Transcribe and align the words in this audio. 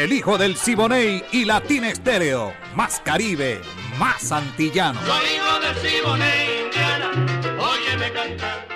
el 0.00 0.14
hijo 0.14 0.38
del 0.38 0.56
Siboney 0.56 1.22
y 1.30 1.44
Latina 1.44 1.90
Estéreo. 1.90 2.54
Más 2.74 3.00
Caribe, 3.00 3.60
más 3.98 4.32
antillano. 4.32 4.98
Soy 5.04 5.26
hijo 5.36 5.60
del 5.60 5.76
Siboney, 5.76 6.64
Indiana, 6.64 7.10
óyeme 7.60 8.12
cantar. 8.12 8.68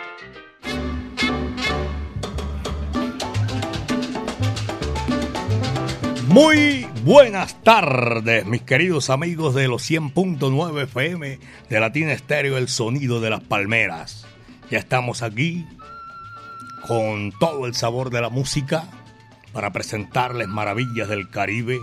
Muy 6.29 6.87
buenas 7.05 7.63
tardes, 7.63 8.45
mis 8.45 8.61
queridos 8.61 9.09
amigos 9.09 9.55
de 9.55 9.67
los 9.67 9.91
100.9 9.91 10.83
FM 10.83 11.39
de 11.71 11.81
Latina 11.81 12.13
Estéreo, 12.13 12.59
el 12.59 12.69
sonido 12.69 13.23
de 13.23 13.31
las 13.31 13.43
palmeras. 13.43 14.27
Ya 14.71 14.79
estamos 14.79 15.23
aquí 15.23 15.65
con 16.87 17.33
todo 17.41 17.65
el 17.65 17.75
sabor 17.75 18.11
de 18.11 18.21
la 18.21 18.29
música 18.29 19.04
para 19.55 19.73
presentarles 19.73 20.49
maravillas 20.49 21.09
del 21.09 21.31
Caribe, 21.31 21.79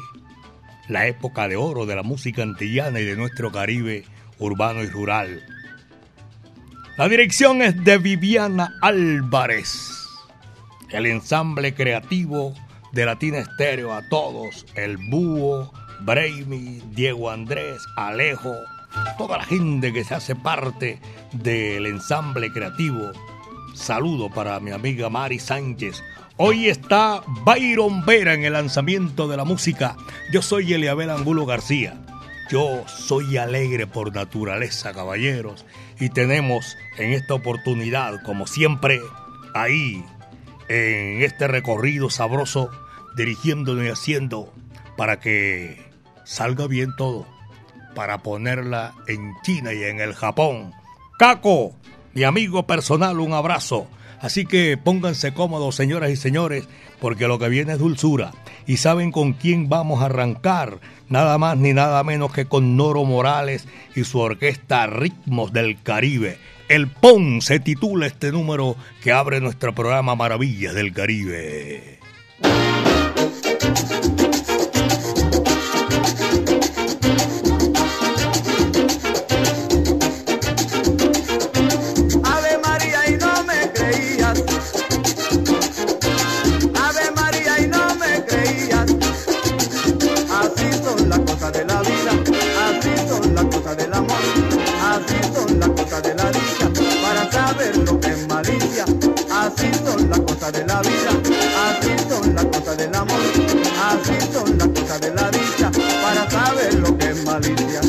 la 0.89 1.07
época 1.07 1.47
de 1.47 1.55
oro 1.55 1.85
de 1.85 1.95
la 1.95 2.03
música 2.03 2.43
antillana 2.43 2.99
y 2.99 3.05
de 3.05 3.15
nuestro 3.15 3.51
Caribe 3.51 4.03
urbano 4.37 4.83
y 4.83 4.87
rural. 4.87 5.41
La 6.97 7.07
dirección 7.07 7.61
es 7.61 7.81
de 7.83 7.97
Viviana 7.97 8.75
Álvarez. 8.81 9.89
El 10.89 11.05
ensamble 11.05 11.73
creativo 11.73 12.53
de 12.91 13.05
Latina 13.05 13.37
Estéreo 13.37 13.93
a 13.93 14.07
todos, 14.09 14.65
el 14.75 14.97
Búho, 14.97 15.71
Braimi, 16.01 16.81
Diego 16.91 17.31
Andrés, 17.31 17.81
Alejo, 17.95 18.53
toda 19.17 19.37
la 19.37 19.45
gente 19.45 19.93
que 19.93 20.03
se 20.03 20.15
hace 20.15 20.35
parte 20.35 20.99
del 21.31 21.85
ensamble 21.85 22.51
creativo. 22.51 23.11
Saludo 23.73 24.29
para 24.29 24.59
mi 24.59 24.71
amiga 24.71 25.09
Mari 25.09 25.39
Sánchez, 25.39 26.03
Hoy 26.43 26.69
está 26.69 27.21
Byron 27.45 28.03
Vera 28.03 28.33
en 28.33 28.43
el 28.43 28.53
lanzamiento 28.53 29.27
de 29.27 29.37
la 29.37 29.43
música. 29.43 29.95
Yo 30.33 30.41
soy 30.41 30.73
Eliabel 30.73 31.11
Angulo 31.11 31.45
García. 31.45 32.01
Yo 32.49 32.83
soy 32.87 33.37
alegre 33.37 33.85
por 33.85 34.11
naturaleza, 34.15 34.91
caballeros. 34.91 35.67
Y 35.99 36.09
tenemos 36.09 36.77
en 36.97 37.13
esta 37.13 37.35
oportunidad, 37.35 38.23
como 38.23 38.47
siempre, 38.47 39.01
ahí, 39.53 40.03
en 40.67 41.21
este 41.21 41.47
recorrido 41.47 42.09
sabroso, 42.09 42.71
dirigiéndonos 43.15 43.85
y 43.85 43.89
haciendo 43.89 44.51
para 44.97 45.19
que 45.19 45.91
salga 46.23 46.65
bien 46.65 46.95
todo. 46.97 47.27
Para 47.93 48.23
ponerla 48.23 48.95
en 49.07 49.35
China 49.43 49.73
y 49.73 49.83
en 49.83 49.99
el 49.99 50.15
Japón. 50.15 50.73
Caco, 51.19 51.75
mi 52.15 52.23
amigo 52.23 52.65
personal, 52.65 53.19
un 53.19 53.33
abrazo. 53.33 53.87
Así 54.21 54.45
que 54.45 54.77
pónganse 54.77 55.33
cómodos, 55.33 55.75
señoras 55.75 56.11
y 56.11 56.15
señores, 56.15 56.67
porque 56.99 57.27
lo 57.27 57.39
que 57.39 57.49
viene 57.49 57.73
es 57.73 57.79
dulzura. 57.79 58.31
Y 58.67 58.77
saben 58.77 59.11
con 59.11 59.33
quién 59.33 59.67
vamos 59.67 60.01
a 60.01 60.05
arrancar, 60.05 60.79
nada 61.09 61.37
más 61.39 61.57
ni 61.57 61.73
nada 61.73 62.03
menos 62.03 62.31
que 62.31 62.45
con 62.45 62.77
Noro 62.77 63.03
Morales 63.03 63.67
y 63.95 64.03
su 64.03 64.19
orquesta 64.19 64.85
Ritmos 64.85 65.51
del 65.51 65.81
Caribe. 65.81 66.37
El 66.69 66.87
PON 66.87 67.41
se 67.41 67.59
titula 67.59 68.05
este 68.05 68.31
número 68.31 68.77
que 69.01 69.11
abre 69.11 69.41
nuestro 69.41 69.73
programa 69.73 70.15
Maravillas 70.15 70.75
del 70.75 70.93
Caribe. 70.93 71.99
De 100.11 100.65
la 100.65 100.81
vida, 100.81 101.11
así 101.69 102.09
son 102.09 102.35
las 102.35 102.45
cosas 102.45 102.75
del 102.75 102.93
amor, 102.93 103.19
así 103.85 104.33
son 104.33 104.57
las 104.57 104.67
cosas 104.67 104.99
de 104.99 105.13
la 105.13 105.31
dicha, 105.31 105.71
para 106.01 106.29
saber 106.29 106.73
lo 106.73 106.97
que 106.97 107.11
es 107.11 107.23
malicia. 107.23 107.81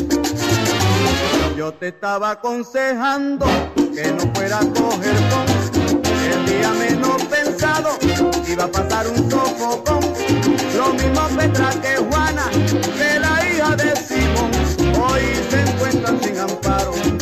Yo 1.57 1.73
te 1.73 1.89
estaba 1.89 2.31
aconsejando 2.31 3.45
que 3.75 4.11
no 4.13 4.33
fuera 4.33 4.59
a 4.59 4.65
coger 4.65 5.15
con, 5.29 6.03
el 6.31 6.45
día 6.45 6.71
menos 6.71 7.21
pensado 7.23 7.97
iba 8.47 8.63
a 8.63 8.71
pasar 8.71 9.07
un 9.07 9.29
sofocón, 9.29 9.99
lo 10.77 10.93
mismo 10.93 11.27
Petra 11.37 11.71
que 11.81 11.97
Juana, 11.97 12.49
que 12.51 13.19
la 13.19 13.49
hija 13.49 13.75
de 13.75 13.95
Simón, 13.97 14.51
hoy 15.01 15.21
se 15.49 15.61
encuentran 15.61 16.21
sin 16.21 16.39
amparo 16.39 17.12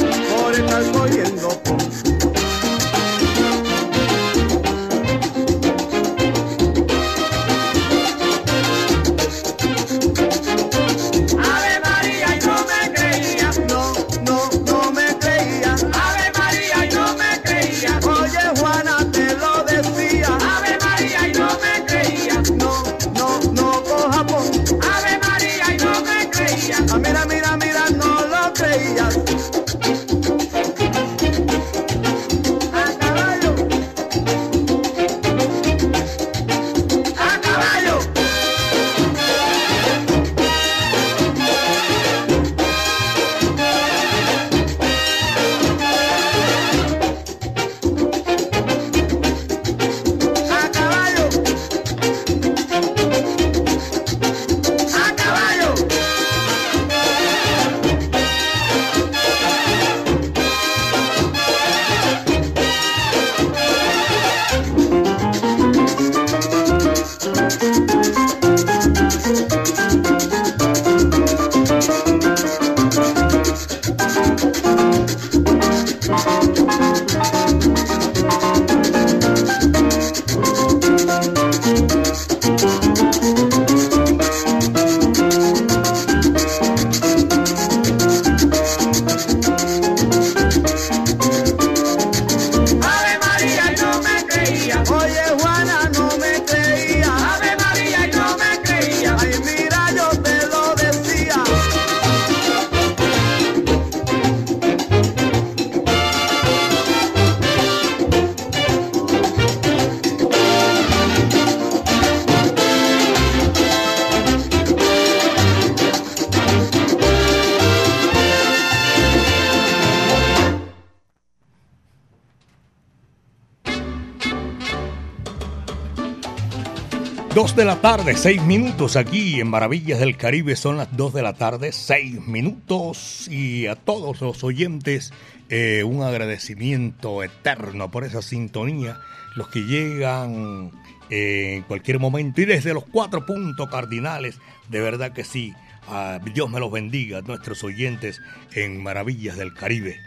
de 127.62 127.66
la 127.66 127.80
tarde, 127.80 128.16
6 128.18 128.42
minutos 128.42 128.96
aquí 128.96 129.40
en 129.40 129.48
Maravillas 129.48 130.00
del 130.00 130.18
Caribe. 130.18 130.56
Son 130.56 130.78
las 130.78 130.98
2 130.98 131.14
de 131.14 131.22
la 131.22 131.34
tarde, 131.34 131.72
6 131.72 132.26
minutos. 132.26 133.28
Y 133.30 133.68
a 133.68 133.76
todos 133.76 134.20
los 134.20 134.44
oyentes, 134.44 135.14
eh, 135.48 135.84
un 135.84 136.02
agradecimiento 136.02 137.22
eterno 137.22 137.92
por 137.92 138.04
esa 138.04 138.24
sintonía. 138.24 139.00
Los 139.36 139.48
que 139.50 139.60
llegan 139.60 140.72
eh, 141.12 141.58
en 141.58 141.62
cualquier 141.62 142.00
momento 142.00 142.42
y 142.42 142.46
desde 142.46 142.74
los 142.74 142.84
cuatro 142.84 143.28
puntos 143.28 143.70
cardinales, 143.70 144.40
de 144.70 144.82
verdad 144.82 145.14
que 145.14 145.24
sí. 145.24 145.54
Ah, 145.88 146.20
Dios 146.34 146.50
me 146.50 146.60
los 146.60 146.72
bendiga, 146.72 147.22
nuestros 147.22 147.64
oyentes 147.64 148.24
en 148.54 148.82
Maravillas 148.82 149.38
del 149.38 149.54
Caribe. 149.54 150.00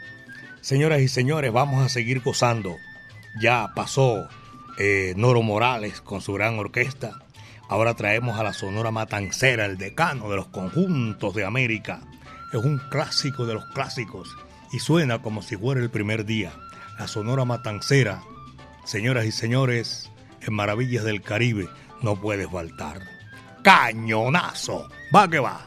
Señoras 0.60 1.02
y 1.02 1.06
señores, 1.06 1.52
vamos 1.52 1.84
a 1.84 1.88
seguir 1.88 2.20
gozando. 2.20 2.74
Ya 3.40 3.68
pasó 3.76 4.28
eh, 4.76 5.14
Noro 5.16 5.42
Morales 5.42 6.00
con 6.00 6.20
su 6.20 6.32
gran 6.32 6.58
orquesta. 6.58 7.20
Ahora 7.69 7.94
traemos 7.94 8.38
a 8.38 8.43
la 8.43 8.52
Sonora 8.52 8.90
Matancera, 8.90 9.64
el 9.64 9.78
decano 9.78 10.28
de 10.28 10.37
los 10.37 10.49
conjuntos 10.49 11.34
de 11.34 11.44
América. 11.44 12.00
Es 12.52 12.62
un 12.62 12.78
clásico 12.90 13.46
de 13.46 13.55
los 13.55 13.64
clásicos 13.66 14.28
y 14.72 14.78
suena 14.78 15.20
como 15.22 15.43
si 15.43 15.56
fuera 15.56 15.81
el 15.81 15.90
primer 15.90 16.25
día. 16.25 16.52
La 16.99 17.08
Sonora 17.08 17.44
Matancera, 17.44 18.22
señoras 18.84 19.25
y 19.25 19.32
señores, 19.32 20.11
en 20.40 20.55
Maravillas 20.55 21.05
del 21.05 21.22
Caribe 21.22 21.69
no 22.02 22.20
puede 22.20 22.46
faltar. 22.46 23.00
Cañonazo, 23.62 24.88
va 25.14 25.28
que 25.28 25.38
va. 25.38 25.67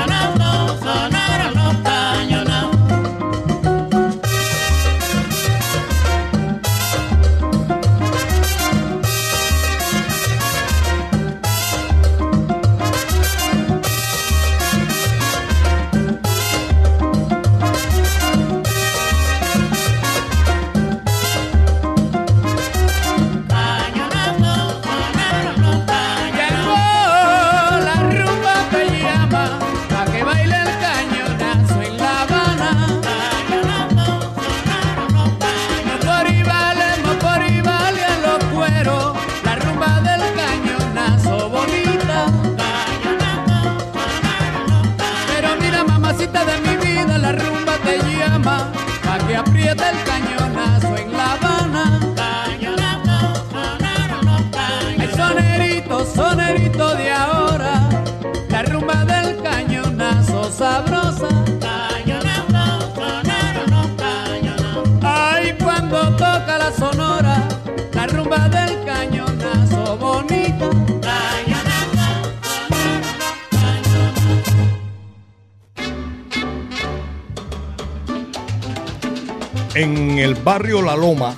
el 80.21 80.35
barrio 80.35 80.83
La 80.83 80.95
Loma 80.95 81.35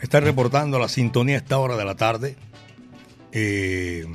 está 0.00 0.20
reportando 0.20 0.78
la 0.78 0.88
sintonía 0.88 1.34
a 1.34 1.38
esta 1.38 1.58
hora 1.58 1.76
de 1.76 1.84
la 1.84 1.96
tarde. 1.96 2.34
Eh, 3.32 4.06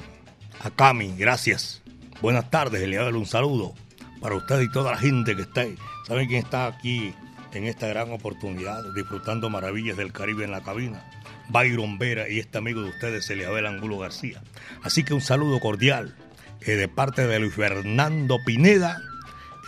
a 0.59 0.71
Cami, 0.71 1.13
gracias. 1.15 1.83
Buenas 2.19 2.49
tardes, 2.49 2.87
le 2.87 2.99
un 3.13 3.27
saludo 3.27 3.75
para 4.21 4.33
usted 4.33 4.59
y 4.61 4.71
toda 4.71 4.93
la 4.93 4.97
gente 4.97 5.35
que 5.35 5.43
está 5.43 5.61
ahí. 5.61 5.75
¿Saben 6.07 6.27
quién 6.27 6.43
está 6.43 6.65
aquí 6.65 7.13
en 7.53 7.65
esta 7.65 7.85
gran 7.85 8.11
oportunidad, 8.11 8.91
disfrutando 8.95 9.51
maravillas 9.51 9.97
del 9.97 10.11
Caribe 10.11 10.45
en 10.45 10.51
la 10.51 10.63
cabina? 10.63 11.07
Byron 11.49 11.99
Vera 11.99 12.27
y 12.27 12.39
este 12.39 12.57
amigo 12.57 12.81
de 12.81 12.89
ustedes, 12.89 13.29
Eliabel 13.29 13.67
Angulo 13.67 13.99
García. 13.99 14.41
Así 14.81 15.03
que 15.03 15.13
un 15.13 15.21
saludo 15.21 15.59
cordial 15.59 16.15
eh, 16.61 16.71
de 16.71 16.87
parte 16.87 17.27
de 17.27 17.37
Luis 17.37 17.53
Fernando 17.53 18.39
Pineda, 18.43 18.99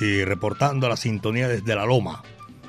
eh, 0.02 0.24
reportando 0.26 0.90
la 0.90 0.98
sintonía 0.98 1.48
desde 1.48 1.76
La 1.76 1.86
Loma 1.86 2.24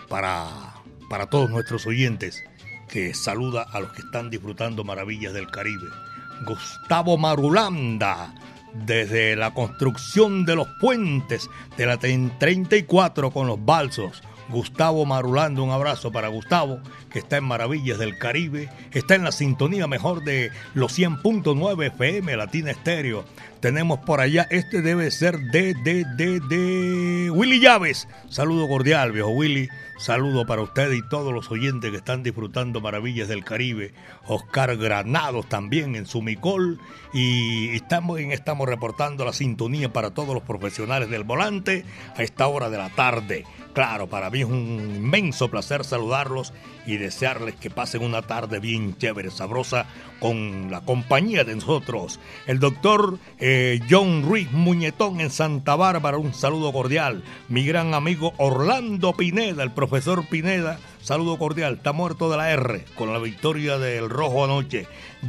para, 0.08 0.65
para 1.08 1.26
todos 1.26 1.50
nuestros 1.50 1.86
oyentes, 1.86 2.44
que 2.88 3.14
saluda 3.14 3.62
a 3.62 3.80
los 3.80 3.92
que 3.92 4.02
están 4.02 4.30
disfrutando 4.30 4.84
maravillas 4.84 5.32
del 5.32 5.50
Caribe. 5.50 5.88
Gustavo 6.46 7.16
Marulanda, 7.16 8.34
desde 8.84 9.36
la 9.36 9.54
construcción 9.54 10.44
de 10.44 10.56
los 10.56 10.68
puentes 10.80 11.48
de 11.76 11.86
la 11.86 11.98
34 11.98 13.30
con 13.30 13.46
los 13.46 13.64
balsos. 13.64 14.22
Gustavo 14.48 15.04
Marulanda, 15.04 15.62
un 15.62 15.70
abrazo 15.70 16.12
para 16.12 16.28
Gustavo, 16.28 16.80
que 17.10 17.18
está 17.18 17.38
en 17.38 17.44
Maravillas 17.44 17.98
del 17.98 18.16
Caribe, 18.16 18.68
está 18.92 19.16
en 19.16 19.24
la 19.24 19.32
sintonía 19.32 19.88
mejor 19.88 20.22
de 20.22 20.52
los 20.74 20.96
100.9 20.96 21.86
FM 21.86 22.36
Latina 22.36 22.70
Estéreo, 22.70 23.24
tenemos 23.60 24.00
por 24.00 24.20
allá, 24.20 24.46
este 24.50 24.82
debe 24.82 25.10
ser 25.10 25.38
de, 25.38 25.74
de, 25.74 26.04
de, 26.16 26.40
de 26.40 27.30
Willy 27.30 27.60
Llaves. 27.60 28.08
Saludo 28.28 28.68
cordial, 28.68 29.12
viejo 29.12 29.30
Willy. 29.30 29.68
Saludo 29.98 30.44
para 30.44 30.60
usted 30.60 30.92
y 30.92 31.00
todos 31.08 31.32
los 31.32 31.50
oyentes 31.50 31.90
que 31.90 31.96
están 31.96 32.22
disfrutando 32.22 32.82
Maravillas 32.82 33.28
del 33.28 33.44
Caribe. 33.44 33.94
Oscar 34.26 34.76
Granados 34.76 35.48
también 35.48 35.96
en 35.96 36.04
Sumicol. 36.04 36.78
Y 37.14 37.70
estamos, 37.74 38.20
estamos 38.20 38.68
reportando 38.68 39.24
la 39.24 39.32
sintonía 39.32 39.92
para 39.92 40.10
todos 40.10 40.34
los 40.34 40.42
profesionales 40.42 41.08
del 41.08 41.24
volante 41.24 41.84
a 42.14 42.22
esta 42.22 42.46
hora 42.46 42.68
de 42.68 42.76
la 42.76 42.90
tarde. 42.90 43.44
Claro, 43.72 44.06
para 44.06 44.30
mí 44.30 44.40
es 44.40 44.46
un 44.46 44.94
inmenso 44.96 45.50
placer 45.50 45.84
saludarlos 45.84 46.54
y 46.86 46.96
desearles 46.96 47.56
que 47.56 47.68
pasen 47.68 48.02
una 48.02 48.22
tarde 48.22 48.58
bien 48.58 48.96
chévere, 48.96 49.30
sabrosa, 49.30 49.86
con 50.18 50.70
la 50.70 50.80
compañía 50.80 51.44
de 51.44 51.54
nosotros. 51.56 52.18
El 52.46 52.58
doctor 52.58 53.18
eh, 53.38 53.55
John 53.88 54.22
Ruiz 54.22 54.50
Muñetón 54.52 55.20
en 55.20 55.30
Santa 55.30 55.76
Bárbara, 55.76 56.18
un 56.18 56.34
saludo 56.34 56.72
cordial. 56.72 57.22
Mi 57.48 57.64
gran 57.64 57.94
amigo 57.94 58.34
Orlando 58.38 59.12
Pineda, 59.12 59.62
el 59.62 59.72
profesor 59.72 60.26
Pineda, 60.26 60.78
saludo 61.00 61.38
cordial. 61.38 61.74
Está 61.74 61.92
muerto 61.92 62.30
de 62.30 62.36
la 62.36 62.50
R 62.50 62.84
con 62.96 63.12
la 63.12 63.18
victoria 63.18 63.78
del 63.78 64.10
Rojo 64.10 64.44
anoche. 64.44 64.86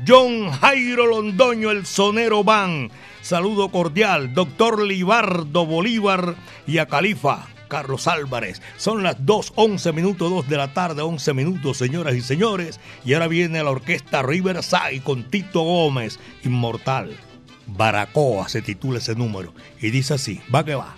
John 0.07 0.51
Jairo 0.51 1.05
Londoño, 1.05 1.72
el 1.72 1.86
sonero 1.86 2.43
van. 2.43 2.91
Saludo 3.22 3.69
cordial. 3.69 4.34
Doctor 4.34 4.81
Libardo 4.81 5.65
Bolívar 5.65 6.36
y 6.65 6.79
a 6.79 6.88
Califa. 6.88 7.48
Carlos 7.67 8.07
Álvarez. 8.07 8.62
Son 8.77 9.03
las 9.03 9.19
2.11 9.19 9.93
minutos, 9.93 10.29
2 10.29 10.50
de 10.50 10.57
la 10.57 10.74
tarde, 10.74 11.01
11 11.01 11.34
minutos, 11.34 11.77
señoras 11.77 12.15
y 12.15 12.22
señores. 12.22 12.79
Y 13.05 13.13
ahora 13.13 13.27
viene 13.27 13.63
la 13.63 13.72
orquesta 13.72 14.24
Riverside 14.24 15.01
con 15.03 15.25
Tito 15.25 15.62
Gómez, 15.62 16.19
Inmortal. 16.43 17.26
Baracoa 17.67 18.50
se 18.50 18.62
titula 18.62 19.00
ese 19.00 19.15
número. 19.15 19.53
Y 19.81 19.91
dice 19.91 20.15
así, 20.15 20.41
va 20.53 20.65
que 20.65 20.75
va. 20.75 20.95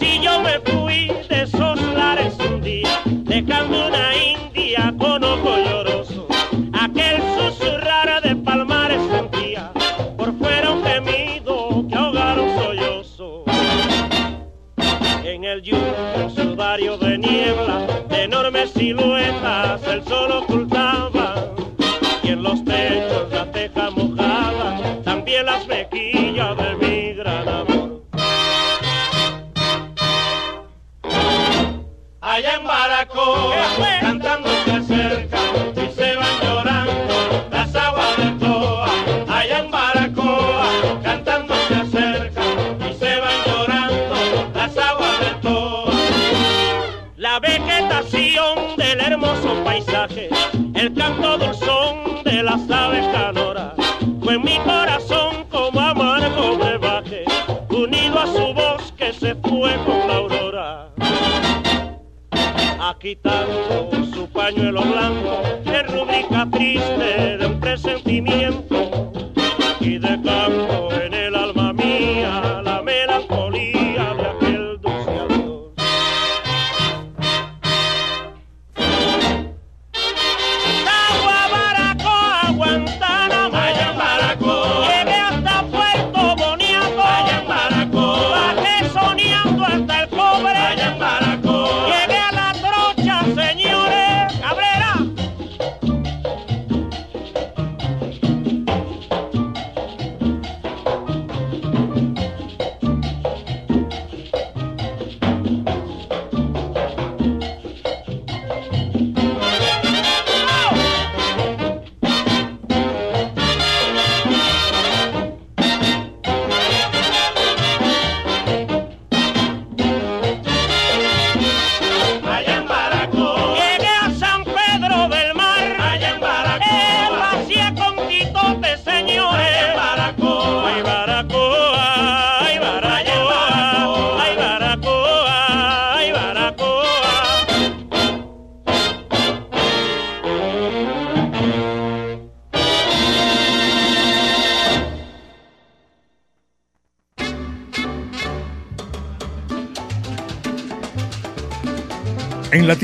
En 0.00 1.33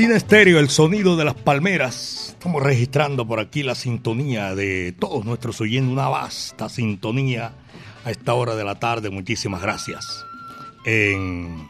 Latina 0.01 0.17
Estéreo, 0.17 0.57
el 0.57 0.69
sonido 0.69 1.15
de 1.15 1.25
las 1.25 1.35
palmeras. 1.35 2.29
Estamos 2.29 2.63
registrando 2.63 3.27
por 3.27 3.39
aquí 3.39 3.61
la 3.61 3.75
sintonía 3.75 4.55
de 4.55 4.95
todos 4.97 5.25
nuestros 5.25 5.61
oyentes, 5.61 5.93
una 5.93 6.09
vasta 6.09 6.69
sintonía 6.69 7.53
a 8.03 8.09
esta 8.09 8.33
hora 8.33 8.55
de 8.55 8.63
la 8.63 8.79
tarde. 8.79 9.11
Muchísimas 9.11 9.61
gracias. 9.61 10.25
En, 10.85 11.67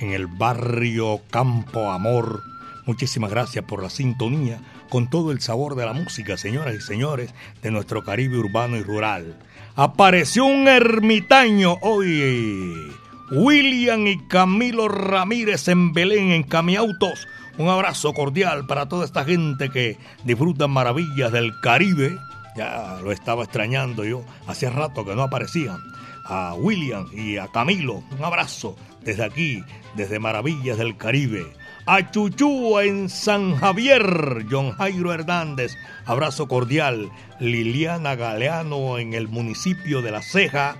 en 0.00 0.12
el 0.12 0.28
barrio 0.28 1.20
Campo 1.28 1.90
Amor, 1.90 2.42
muchísimas 2.86 3.30
gracias 3.30 3.66
por 3.66 3.82
la 3.82 3.90
sintonía 3.90 4.62
con 4.88 5.10
todo 5.10 5.30
el 5.30 5.42
sabor 5.42 5.74
de 5.74 5.84
la 5.84 5.92
música, 5.92 6.38
señoras 6.38 6.74
y 6.74 6.80
señores, 6.80 7.34
de 7.60 7.70
nuestro 7.70 8.02
Caribe 8.02 8.38
urbano 8.38 8.78
y 8.78 8.82
rural. 8.82 9.36
Apareció 9.76 10.46
un 10.46 10.68
ermitaño 10.68 11.76
hoy. 11.82 12.94
William 13.30 14.06
y 14.06 14.26
Camilo 14.26 14.88
Ramírez 14.88 15.68
en 15.68 15.92
Belén, 15.92 16.30
en 16.30 16.44
Camiautos 16.44 17.26
un 17.56 17.68
abrazo 17.68 18.12
cordial 18.12 18.66
para 18.66 18.88
toda 18.88 19.04
esta 19.04 19.24
gente 19.24 19.70
que 19.70 19.96
disfruta 20.24 20.66
maravillas 20.66 21.30
del 21.30 21.58
Caribe. 21.60 22.18
Ya 22.56 22.98
lo 23.02 23.12
estaba 23.12 23.44
extrañando 23.44 24.04
yo. 24.04 24.24
Hacía 24.46 24.70
rato 24.70 25.04
que 25.04 25.14
no 25.14 25.22
aparecían. 25.22 25.78
A 26.24 26.54
William 26.54 27.06
y 27.12 27.36
a 27.36 27.48
Camilo, 27.48 28.02
un 28.16 28.24
abrazo 28.24 28.76
desde 29.02 29.24
aquí, 29.24 29.62
desde 29.94 30.18
Maravillas 30.18 30.78
del 30.78 30.96
Caribe. 30.96 31.52
A 31.86 32.10
Chuchú 32.10 32.78
en 32.80 33.10
San 33.10 33.56
Javier, 33.56 34.46
John 34.50 34.72
Jairo 34.72 35.12
Hernández, 35.12 35.76
abrazo 36.06 36.48
cordial. 36.48 37.10
Liliana 37.40 38.14
Galeano 38.16 38.98
en 38.98 39.12
el 39.12 39.28
municipio 39.28 40.00
de 40.00 40.10
La 40.12 40.22
Ceja. 40.22 40.76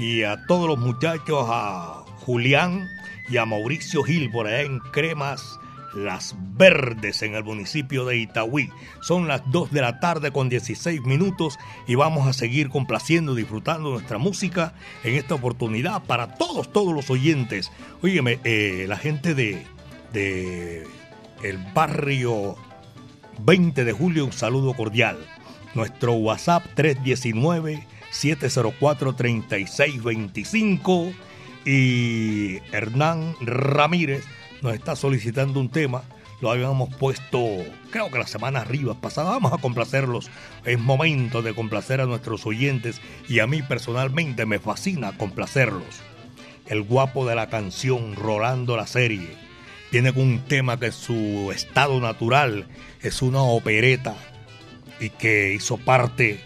Y 0.00 0.24
a 0.24 0.44
todos 0.46 0.66
los 0.66 0.78
muchachos, 0.78 1.46
a 1.48 2.04
Julián 2.26 2.90
y 3.28 3.36
a 3.36 3.46
Mauricio 3.46 4.02
Gil 4.02 4.30
por 4.30 4.48
allá 4.48 4.62
en 4.62 4.80
Cremas 4.80 5.60
Las 5.94 6.34
Verdes 6.56 7.22
en 7.22 7.34
el 7.34 7.44
municipio 7.44 8.04
de 8.04 8.18
Itagüí. 8.18 8.70
Son 9.00 9.28
las 9.28 9.42
2 9.50 9.70
de 9.70 9.80
la 9.80 10.00
tarde 10.00 10.30
con 10.32 10.48
16 10.48 11.02
minutos 11.02 11.58
y 11.86 11.94
vamos 11.94 12.26
a 12.26 12.32
seguir 12.32 12.68
complaciendo, 12.68 13.34
disfrutando 13.34 13.90
nuestra 13.90 14.18
música 14.18 14.74
en 15.04 15.14
esta 15.14 15.34
oportunidad 15.34 16.02
para 16.04 16.34
todos, 16.34 16.72
todos 16.72 16.94
los 16.94 17.10
oyentes. 17.10 17.72
Óyeme, 18.02 18.38
eh, 18.44 18.86
la 18.88 18.96
gente 18.96 19.34
de, 19.34 19.64
de 20.12 20.86
el 21.42 21.58
barrio 21.74 22.56
20 23.40 23.84
de 23.84 23.92
julio, 23.92 24.24
un 24.24 24.32
saludo 24.32 24.74
cordial. 24.74 25.18
Nuestro 25.74 26.14
WhatsApp 26.14 26.64
319 26.74 27.86
704 28.10 29.14
3625 29.14 31.12
y 31.64 32.56
Hernán 32.72 33.34
Ramírez 33.40 34.24
nos 34.62 34.74
está 34.74 34.96
solicitando 34.96 35.60
un 35.60 35.68
tema. 35.68 36.02
Lo 36.40 36.50
habíamos 36.50 36.94
puesto, 36.94 37.44
creo 37.90 38.10
que 38.10 38.18
la 38.18 38.26
semana 38.26 38.60
arriba 38.60 38.94
pasada. 39.00 39.30
Vamos 39.30 39.52
a 39.52 39.58
complacerlos. 39.58 40.30
Es 40.64 40.78
momento 40.78 41.42
de 41.42 41.54
complacer 41.54 42.00
a 42.00 42.06
nuestros 42.06 42.46
oyentes 42.46 43.00
y 43.28 43.40
a 43.40 43.46
mí 43.46 43.62
personalmente 43.62 44.46
me 44.46 44.58
fascina 44.58 45.16
complacerlos. 45.16 46.00
El 46.66 46.82
guapo 46.82 47.26
de 47.26 47.34
la 47.34 47.48
canción, 47.48 48.14
Rolando 48.14 48.76
la 48.76 48.86
serie, 48.86 49.36
tiene 49.90 50.10
un 50.10 50.40
tema 50.46 50.78
que 50.78 50.92
su 50.92 51.50
estado 51.52 51.98
natural 51.98 52.68
es 53.02 53.22
una 53.22 53.42
opereta 53.42 54.14
y 55.00 55.10
que 55.10 55.54
hizo 55.54 55.78
parte 55.78 56.40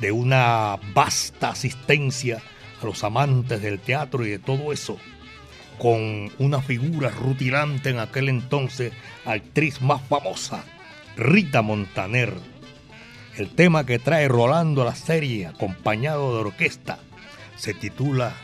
de 0.00 0.12
una 0.12 0.78
vasta 0.94 1.50
asistencia 1.50 2.40
a 2.80 2.86
los 2.86 3.04
amantes 3.04 3.60
del 3.60 3.78
teatro 3.78 4.24
y 4.24 4.30
de 4.30 4.38
todo 4.38 4.72
eso, 4.72 4.96
con 5.78 6.30
una 6.38 6.60
figura 6.60 7.10
rutilante 7.10 7.90
en 7.90 7.98
aquel 7.98 8.28
entonces, 8.28 8.92
actriz 9.24 9.80
más 9.80 10.02
famosa, 10.02 10.64
Rita 11.16 11.62
Montaner. 11.62 12.34
El 13.36 13.50
tema 13.54 13.86
que 13.86 13.98
trae 13.98 14.28
Rolando 14.28 14.82
a 14.82 14.86
la 14.86 14.94
serie, 14.94 15.46
acompañado 15.46 16.34
de 16.34 16.40
orquesta, 16.40 16.98
se 17.56 17.74
titula 17.74 18.34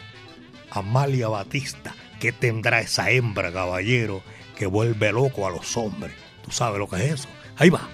Amalia 0.71 1.29
Batista. 1.29 1.95
¿Qué 2.21 2.33
tendrá 2.33 2.81
esa 2.81 3.11
hembra, 3.11 3.53
caballero, 3.53 4.23
que 4.57 4.67
vuelve 4.67 5.13
loco 5.13 5.47
a 5.47 5.51
los 5.51 5.77
hombres? 5.77 6.15
¿Tú 6.43 6.51
sabes 6.51 6.79
lo 6.79 6.89
que 6.89 6.97
es 6.97 7.13
eso? 7.13 7.29
Ahí 7.57 7.71
va. 7.71 7.89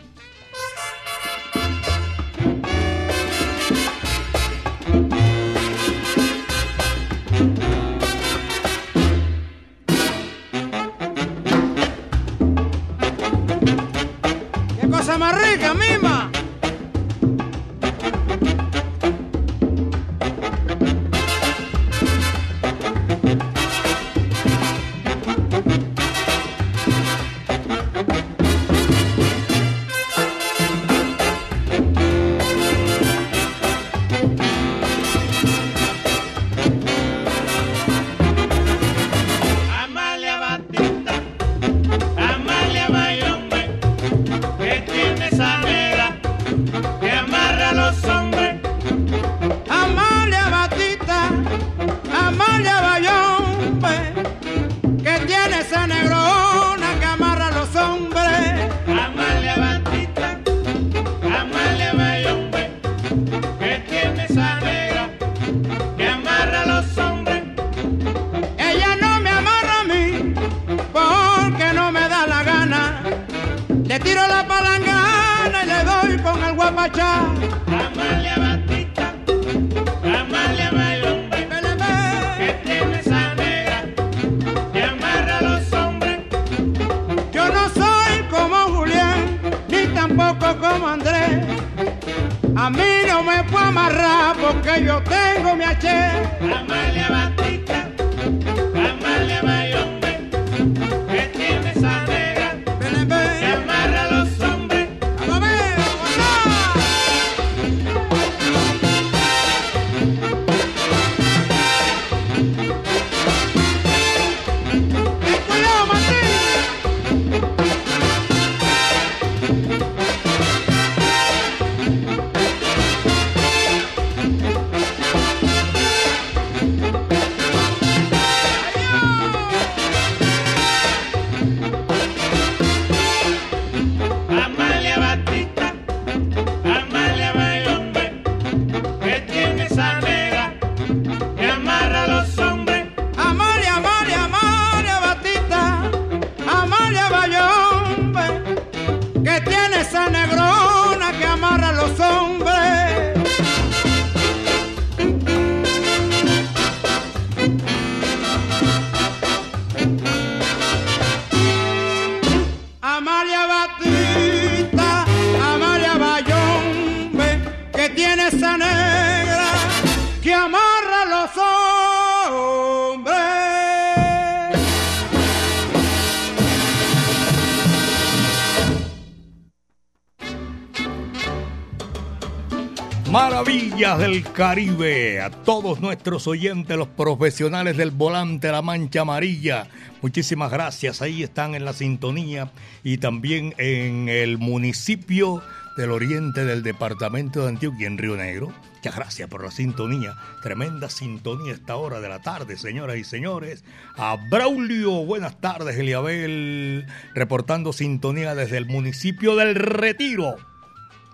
Del 184.11 184.25
Caribe, 184.33 185.20
a 185.20 185.31
todos 185.31 185.81
nuestros 185.81 186.27
oyentes, 186.27 186.77
los 186.77 186.88
profesionales 186.88 187.77
del 187.77 187.92
volante 187.92 188.51
La 188.51 188.61
Mancha 188.61 189.03
Amarilla, 189.03 189.68
muchísimas 190.03 190.51
gracias, 190.51 191.01
ahí 191.01 191.23
están 191.23 191.55
en 191.55 191.64
la 191.64 191.73
sintonía 191.73 192.51
y 192.83 192.99
también 192.99 193.55
en 193.57 194.09
el 194.09 194.38
municipio 194.38 195.44
del 195.77 195.92
oriente 195.92 196.44
del 196.44 196.64
departamento 196.64 197.42
de 197.42 197.51
Antioquia, 197.51 197.87
en 197.87 197.99
Río 197.99 198.16
Negro. 198.16 198.53
Muchas 198.75 198.96
gracias 198.96 199.29
por 199.29 199.44
la 199.44 199.53
sintonía, 199.53 200.16
tremenda 200.42 200.90
sintonía 200.90 201.53
esta 201.53 201.77
hora 201.77 202.01
de 202.01 202.09
la 202.09 202.20
tarde, 202.20 202.57
señoras 202.57 202.96
y 202.96 203.05
señores. 203.05 203.62
A 203.96 204.16
Braulio, 204.29 205.05
buenas 205.05 205.40
tardes, 205.40 205.79
Eliabel, 205.79 206.85
reportando 207.14 207.73
sintonía 207.73 208.35
desde 208.35 208.57
el 208.57 208.66
municipio 208.66 209.37
del 209.37 209.55
Retiro 209.55 210.49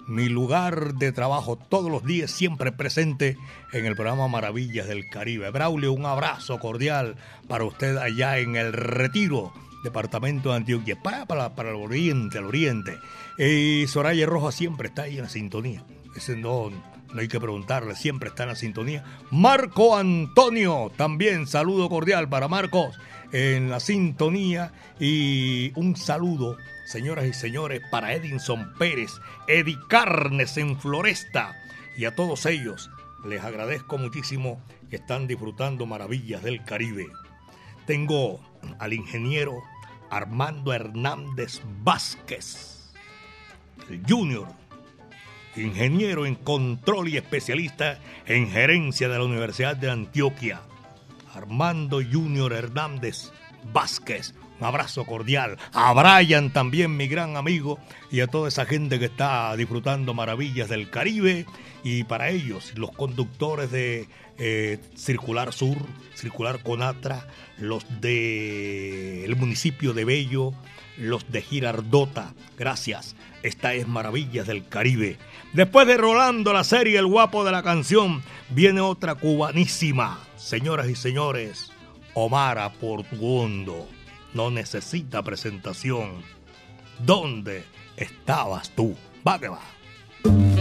mi 0.06 0.28
lugar 0.28 0.94
de 0.94 1.12
trabajo 1.12 1.56
todos 1.56 1.90
los 1.90 2.04
días, 2.04 2.30
siempre 2.30 2.72
presente 2.72 3.36
en 3.72 3.86
el 3.86 3.96
programa 3.96 4.28
Maravillas 4.28 4.86
del 4.86 5.08
Caribe. 5.10 5.50
Braulio, 5.50 5.92
un 5.92 6.06
abrazo 6.06 6.58
cordial 6.58 7.16
para 7.48 7.64
usted 7.64 7.96
allá 7.96 8.38
en 8.38 8.56
el 8.56 8.72
Retiro, 8.72 9.52
departamento 9.82 10.50
de 10.50 10.56
Antioquia, 10.56 10.96
para, 11.02 11.26
para, 11.26 11.70
el 11.70 11.76
oriente, 11.76 12.38
el 12.38 12.44
oriente. 12.44 12.98
Y 13.38 13.86
Soraya 13.88 14.26
Rojas 14.26 14.54
siempre 14.54 14.88
está 14.88 15.02
ahí 15.02 15.16
en 15.16 15.24
la 15.24 15.28
sintonía. 15.28 15.84
Ese 16.14 16.36
no, 16.36 16.70
no 16.70 17.20
hay 17.20 17.28
que 17.28 17.40
preguntarle, 17.40 17.96
siempre 17.96 18.28
está 18.28 18.44
en 18.44 18.50
la 18.50 18.56
sintonía. 18.56 19.04
Marco 19.30 19.96
Antonio, 19.96 20.92
también 20.96 21.46
saludo 21.46 21.88
cordial 21.88 22.28
para 22.28 22.48
Marcos 22.48 22.96
en 23.32 23.70
la 23.70 23.80
sintonía 23.80 24.72
y 25.00 25.72
un 25.74 25.96
saludo 25.96 26.56
señoras 26.86 27.26
y 27.26 27.32
señores, 27.32 27.82
para 27.90 28.14
Edinson 28.14 28.72
Pérez, 28.78 29.20
Eddie 29.48 29.78
Carnes 29.88 30.56
en 30.56 30.78
Floresta 30.78 31.54
y 31.96 32.04
a 32.04 32.14
todos 32.14 32.46
ellos 32.46 32.90
les 33.24 33.42
agradezco 33.42 33.98
muchísimo 33.98 34.62
que 34.88 34.96
están 34.96 35.26
disfrutando 35.26 35.84
maravillas 35.84 36.42
del 36.42 36.64
Caribe. 36.64 37.08
Tengo 37.86 38.40
al 38.78 38.92
ingeniero 38.92 39.62
Armando 40.10 40.72
Hernández 40.72 41.60
Vázquez, 41.82 42.92
el 43.90 44.02
junior, 44.08 44.46
ingeniero 45.56 46.24
en 46.24 46.36
control 46.36 47.08
y 47.08 47.16
especialista 47.16 47.98
en 48.26 48.48
gerencia 48.48 49.08
de 49.08 49.18
la 49.18 49.24
Universidad 49.24 49.76
de 49.76 49.90
Antioquia. 49.90 50.60
Armando 51.34 52.00
Junior 52.00 52.52
Hernández 52.52 53.32
Vázquez, 53.72 54.34
un 54.58 54.66
abrazo 54.66 55.04
cordial. 55.04 55.58
A 55.72 55.92
Brian 55.92 56.52
también, 56.52 56.96
mi 56.96 57.08
gran 57.08 57.36
amigo, 57.36 57.78
y 58.10 58.20
a 58.20 58.26
toda 58.26 58.48
esa 58.48 58.64
gente 58.64 58.98
que 58.98 59.06
está 59.06 59.54
disfrutando 59.56 60.14
maravillas 60.14 60.68
del 60.68 60.90
Caribe. 60.90 61.46
Y 61.84 62.04
para 62.04 62.30
ellos, 62.30 62.72
los 62.76 62.90
conductores 62.92 63.70
de 63.70 64.08
eh, 64.38 64.78
Circular 64.96 65.52
Sur, 65.52 65.76
Circular 66.14 66.62
Conatra, 66.62 67.26
los 67.58 67.84
de 68.00 69.24
el 69.24 69.36
municipio 69.36 69.92
de 69.92 70.04
Bello, 70.04 70.52
los 70.96 71.30
de 71.30 71.42
Girardota. 71.42 72.34
Gracias. 72.56 73.14
Esta 73.42 73.74
es 73.74 73.86
Maravillas 73.86 74.46
del 74.46 74.66
Caribe. 74.66 75.18
Después 75.52 75.86
de 75.86 75.96
Rolando 75.96 76.52
la 76.52 76.64
serie 76.64 76.98
El 76.98 77.06
guapo 77.06 77.44
de 77.44 77.52
la 77.52 77.62
canción, 77.62 78.22
viene 78.48 78.80
otra 78.80 79.14
cubanísima. 79.14 80.18
Señoras 80.36 80.88
y 80.88 80.96
señores, 80.96 81.70
Omara 82.14 82.72
Portuondo 82.72 83.95
no 84.36 84.50
necesita 84.50 85.22
presentación. 85.22 86.22
¿Dónde 86.98 87.64
estabas 87.96 88.70
tú? 88.70 88.94
Va 89.26 89.38
que 89.38 89.48
va. 89.48 90.55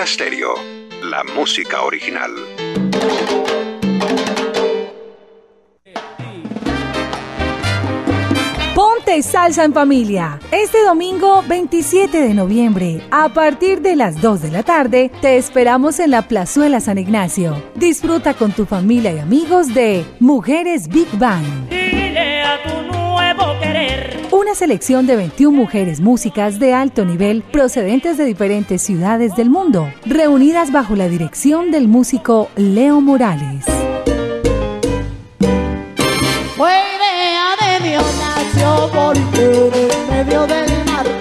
Latina 0.00 0.06
Stereo, 0.06 0.54
la 1.02 1.24
música 1.24 1.82
original. 1.82 2.30
Ponte 8.74 9.22
Salsa 9.22 9.64
en 9.64 9.74
Familia. 9.74 10.38
Este 10.50 10.82
domingo 10.84 11.42
27 11.46 12.18
de 12.18 12.32
noviembre, 12.32 13.02
a 13.10 13.28
partir 13.28 13.82
de 13.82 13.96
las 13.96 14.22
2 14.22 14.42
de 14.42 14.50
la 14.50 14.62
tarde, 14.62 15.10
te 15.20 15.36
esperamos 15.36 16.00
en 16.00 16.12
la 16.12 16.28
Plazuela 16.28 16.80
San 16.80 16.96
Ignacio. 16.96 17.62
Disfruta 17.74 18.32
con 18.32 18.52
tu 18.52 18.64
familia 18.64 19.12
y 19.12 19.18
amigos 19.18 19.74
de 19.74 20.06
Mujeres 20.18 20.88
Big 20.88 21.08
Bang. 21.18 21.44
Dile 21.68 22.42
a 22.42 22.62
tu 22.62 22.82
nuevo 22.90 23.60
querer. 23.60 24.19
Una 24.50 24.56
selección 24.56 25.06
de 25.06 25.14
21 25.14 25.56
mujeres 25.56 26.00
músicas 26.00 26.58
de 26.58 26.74
alto 26.74 27.04
nivel 27.04 27.44
procedentes 27.52 28.18
de 28.18 28.24
diferentes 28.24 28.82
ciudades 28.82 29.36
del 29.36 29.48
mundo, 29.48 29.92
reunidas 30.04 30.72
bajo 30.72 30.96
la 30.96 31.08
dirección 31.08 31.70
del 31.70 31.86
músico 31.86 32.50
Leo 32.56 33.00
Morales. 33.00 33.64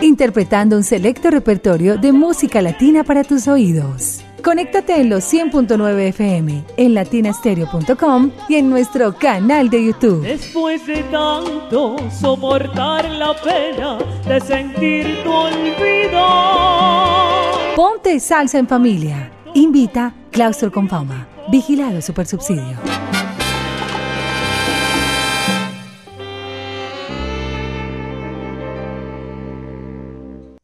Interpretando 0.01 0.75
un 0.75 0.83
selecto 0.83 1.29
repertorio 1.29 1.99
de 1.99 2.11
música 2.11 2.63
latina 2.63 3.03
para 3.03 3.23
tus 3.23 3.47
oídos. 3.47 4.23
Conéctate 4.43 5.01
en 5.01 5.09
los 5.09 5.31
100.9 5.31 5.99
FM, 6.09 6.63
en 6.77 6.93
latinastereo.com 6.93 8.31
y 8.47 8.55
en 8.55 8.69
nuestro 8.69 9.15
canal 9.15 9.69
de 9.69 9.85
YouTube. 9.85 10.21
Después 10.21 10.85
de 10.87 11.03
tanto 11.03 11.97
soportar 12.09 13.05
la 13.05 13.35
pena 13.41 13.97
de 14.27 14.39
sentir 14.39 15.23
tu 15.23 15.31
olvido. 15.31 16.27
Ponte 17.75 18.19
salsa 18.19 18.59
en 18.59 18.67
familia. 18.67 19.31
Invita 19.53 20.13
Claustro 20.31 20.71
con 20.71 20.87
Fama. 20.87 21.27
Vigilado 21.49 22.01
Supersubsidio. 22.01 23.08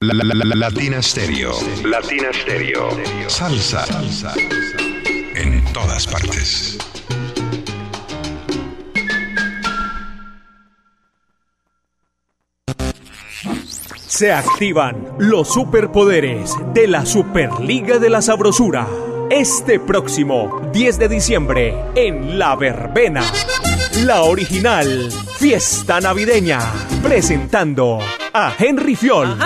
La, 0.07 0.13
la, 0.13 0.23
la, 0.23 0.45
la- 0.45 0.55
Latina 0.55 1.01
Stereo. 1.01 1.53
Latina 1.83 2.29
Stereo. 2.33 2.89
Salsa. 3.27 3.85
Salsa. 3.85 4.33
En 5.35 5.63
todas 5.73 6.05
partes. 6.07 6.77
Se 14.07 14.31
activan 14.31 15.15
los 15.19 15.53
superpoderes 15.53 16.53
de 16.73 16.87
la 16.87 17.05
Superliga 17.05 17.99
de 17.99 18.09
la 18.09 18.21
Sabrosura. 18.21 18.87
Este 19.29 19.79
próximo 19.79 20.61
10 20.71 20.99
de 20.99 21.07
diciembre 21.09 21.75
en 21.95 22.37
La 22.39 22.55
Verbena. 22.55 23.23
La 24.05 24.23
original 24.23 25.11
Fiesta 25.37 25.99
Navideña. 25.99 26.59
Presentando 27.03 27.99
a 28.33 28.53
Henry 28.57 28.95
Fiol. 28.95 29.37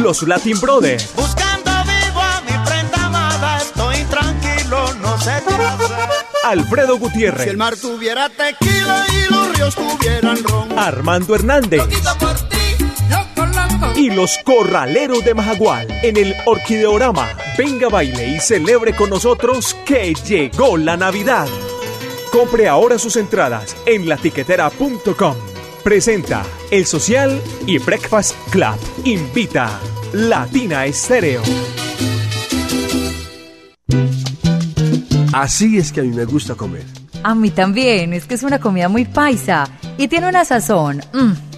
Los 0.00 0.22
Latin 0.22 0.58
Brothers. 0.60 1.14
Buscando 1.14 1.70
vivo 1.84 2.20
a 2.20 2.40
mi 2.42 2.66
prenda 2.66 3.06
amada, 3.06 3.58
estoy 3.58 4.02
tranquilo, 4.04 4.94
no 4.94 5.18
sé 5.20 5.32
qué 5.46 5.54
hacer. 5.54 5.96
Alfredo 6.44 6.94
Si 6.94 7.00
Gutiérrez. 7.00 7.46
el 7.48 7.56
mar 7.56 7.76
tuviera 7.76 8.28
tequila 8.28 9.04
y 9.08 9.32
los 9.32 9.56
ríos 9.56 9.74
tuvieran 9.74 10.42
ron. 10.44 10.78
Armando 10.78 11.34
Hernández. 11.34 11.82
Por 12.18 12.34
ti, 12.48 12.56
yo 13.10 13.18
y 13.96 14.10
los 14.10 14.38
corraleros 14.44 15.24
de 15.24 15.34
Majagual 15.34 15.88
en 16.02 16.16
el 16.16 16.34
Orquideorama. 16.46 17.28
Venga, 17.58 17.88
baile 17.88 18.28
y 18.28 18.40
celebre 18.40 18.94
con 18.94 19.10
nosotros 19.10 19.76
que 19.84 20.14
llegó 20.14 20.76
la 20.76 20.96
Navidad. 20.96 21.48
Compre 22.30 22.68
ahora 22.68 22.98
sus 22.98 23.16
entradas 23.16 23.76
en 23.86 24.08
latiquetera.com. 24.08 25.47
Presenta 25.88 26.44
El 26.70 26.84
Social 26.84 27.40
y 27.66 27.78
Breakfast 27.78 28.36
Club. 28.50 28.76
Invita 29.04 29.80
Latina 30.12 30.84
Estéreo. 30.84 31.40
Así 35.32 35.78
es 35.78 35.90
que 35.90 36.00
a 36.00 36.02
mí 36.02 36.10
me 36.10 36.26
gusta 36.26 36.56
comer. 36.56 36.84
A 37.22 37.34
mí 37.34 37.50
también, 37.50 38.12
es 38.12 38.26
que 38.26 38.34
es 38.34 38.42
una 38.42 38.60
comida 38.60 38.90
muy 38.90 39.06
paisa 39.06 39.66
y 39.96 40.08
tiene 40.08 40.28
una 40.28 40.44
sazón, 40.44 41.00
mm, 41.14 41.32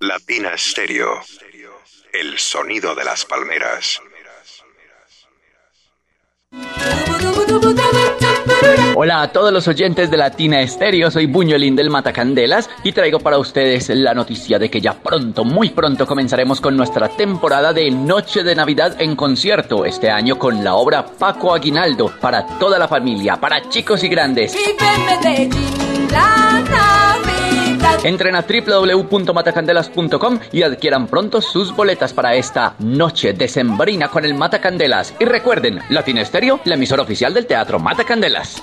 Latina 0.00 0.50
Stereo. 0.58 1.22
El 2.12 2.38
sonido 2.38 2.94
de 2.94 3.04
las 3.04 3.24
palmeras. 3.24 3.98
Hola 8.94 9.22
a 9.22 9.32
todos 9.32 9.52
los 9.52 9.66
oyentes 9.68 10.10
de 10.10 10.16
Latina 10.18 10.60
Estéreo, 10.60 11.10
soy 11.10 11.26
Buñuelín 11.26 11.76
del 11.76 11.88
Matacandelas 11.88 12.68
y 12.84 12.92
traigo 12.92 13.20
para 13.20 13.38
ustedes 13.38 13.88
la 13.88 14.12
noticia 14.12 14.58
de 14.58 14.70
que 14.70 14.80
ya 14.80 14.94
pronto, 14.94 15.44
muy 15.44 15.70
pronto 15.70 16.06
comenzaremos 16.06 16.60
con 16.60 16.76
nuestra 16.76 17.08
temporada 17.08 17.72
de 17.72 17.90
Noche 17.90 18.42
de 18.42 18.54
Navidad 18.54 19.00
en 19.00 19.16
concierto, 19.16 19.86
este 19.86 20.10
año 20.10 20.38
con 20.38 20.62
la 20.62 20.74
obra 20.74 21.06
Paco 21.06 21.54
Aguinaldo, 21.54 22.12
para 22.20 22.46
toda 22.58 22.78
la 22.78 22.88
familia, 22.88 23.36
para 23.36 23.66
chicos 23.68 24.04
y 24.04 24.08
grandes. 24.08 24.54
Entren 28.04 28.36
a 28.36 28.42
www.matacandelas.com 28.42 30.38
y 30.52 30.62
adquieran 30.62 31.06
pronto 31.06 31.40
sus 31.40 31.74
boletas 31.74 32.12
para 32.12 32.34
esta 32.34 32.74
noche 32.78 33.32
decembrina 33.32 34.08
con 34.08 34.24
el 34.24 34.34
Matacandelas. 34.34 35.14
Y 35.18 35.24
recuerden, 35.24 35.80
Latina 35.90 36.22
Estéreo, 36.22 36.60
la 36.64 36.74
emisora 36.74 37.02
oficial 37.02 37.34
del 37.34 37.46
Teatro 37.46 37.78
Matacandelas. 37.78 38.62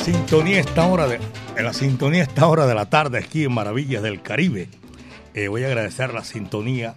Sintonía 0.00 0.60
esta 0.60 0.86
hora 0.86 1.06
de 1.06 1.20
en 1.56 1.64
la 1.64 1.74
sintonía 1.74 2.22
esta 2.22 2.46
hora 2.46 2.66
de 2.66 2.74
la 2.74 2.88
tarde 2.88 3.18
aquí 3.18 3.44
en 3.44 3.52
Maravillas 3.52 4.02
del 4.02 4.22
Caribe. 4.22 4.68
eh, 5.34 5.48
voy 5.48 5.62
a 5.62 5.66
agradecer 5.66 6.14
la 6.14 6.24
sintonía 6.24 6.94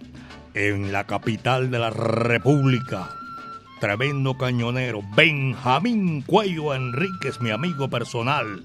en 0.54 0.94
la 0.94 1.06
capital 1.06 1.70
de 1.70 1.80
la 1.80 1.90
República. 1.90 3.10
Tremendo 3.82 4.38
cañonero, 4.38 5.02
Benjamín 5.18 6.22
Cuello 6.22 6.74
Enríquez, 6.74 7.42
mi 7.42 7.52
amigo 7.52 7.90
personal. 7.90 8.64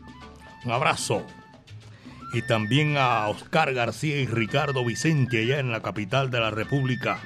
Un 0.65 0.71
abrazo. 0.71 1.27
Y 2.33 2.43
también 2.43 2.97
a 2.97 3.27
Oscar 3.27 3.75
García 3.75 4.21
y 4.21 4.27
Ricardo 4.27 4.85
Vicente 4.85 5.43
allá 5.43 5.59
en 5.59 5.73
la 5.73 5.83
capital 5.83 6.31
de 6.31 6.39
la 6.39 6.51
República. 6.51 7.19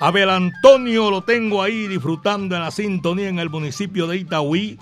Abel 0.00 0.30
Antonio 0.30 1.10
lo 1.10 1.22
tengo 1.22 1.62
ahí 1.62 1.86
disfrutando 1.86 2.56
en 2.56 2.62
la 2.62 2.70
sintonía 2.70 3.28
en 3.28 3.40
el 3.40 3.50
municipio 3.50 4.06
de 4.06 4.16
Itagüí. 4.16 4.78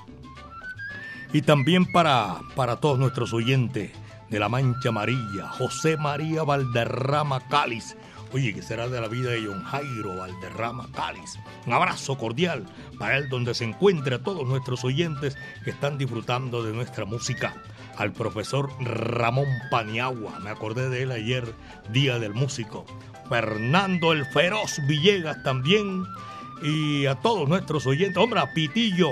Y 1.34 1.42
también 1.42 1.84
para, 1.84 2.38
para 2.54 2.76
todos 2.76 2.96
nuestros 2.96 3.32
oyentes 3.32 3.90
de 4.30 4.38
la 4.38 4.48
Mancha 4.48 4.90
Amarilla, 4.90 5.48
José 5.48 5.96
María 5.96 6.44
Valderrama 6.44 7.40
Cáliz. 7.48 7.96
Oye, 8.32 8.54
¿qué 8.54 8.62
será 8.62 8.88
de 8.88 9.00
la 9.00 9.08
vida 9.08 9.30
de 9.30 9.44
John 9.44 9.64
Jairo 9.64 10.16
Valderrama 10.16 10.88
Cáliz? 10.94 11.36
Un 11.66 11.72
abrazo 11.72 12.16
cordial 12.16 12.64
para 13.00 13.16
él 13.18 13.28
donde 13.28 13.52
se 13.52 13.64
encuentre 13.64 14.14
a 14.14 14.22
todos 14.22 14.46
nuestros 14.46 14.84
oyentes 14.84 15.36
que 15.64 15.70
están 15.70 15.98
disfrutando 15.98 16.62
de 16.62 16.72
nuestra 16.72 17.04
música. 17.04 17.60
al 17.96 18.12
profesor 18.12 18.70
Ramón 18.80 19.48
Paniagua, 19.72 20.38
me 20.38 20.50
acordé 20.50 20.88
de 20.88 21.02
él 21.02 21.10
ayer, 21.10 21.52
Día 21.90 22.20
del 22.20 22.32
Músico, 22.32 22.86
Fernando 23.28 24.12
el 24.12 24.24
Feroz 24.26 24.80
Villegas 24.86 25.42
también, 25.42 26.04
y 26.62 27.06
a 27.06 27.16
todos 27.16 27.48
nuestros 27.48 27.86
oyentes, 27.88 28.16
hombre, 28.16 28.40
Pitillo, 28.54 29.10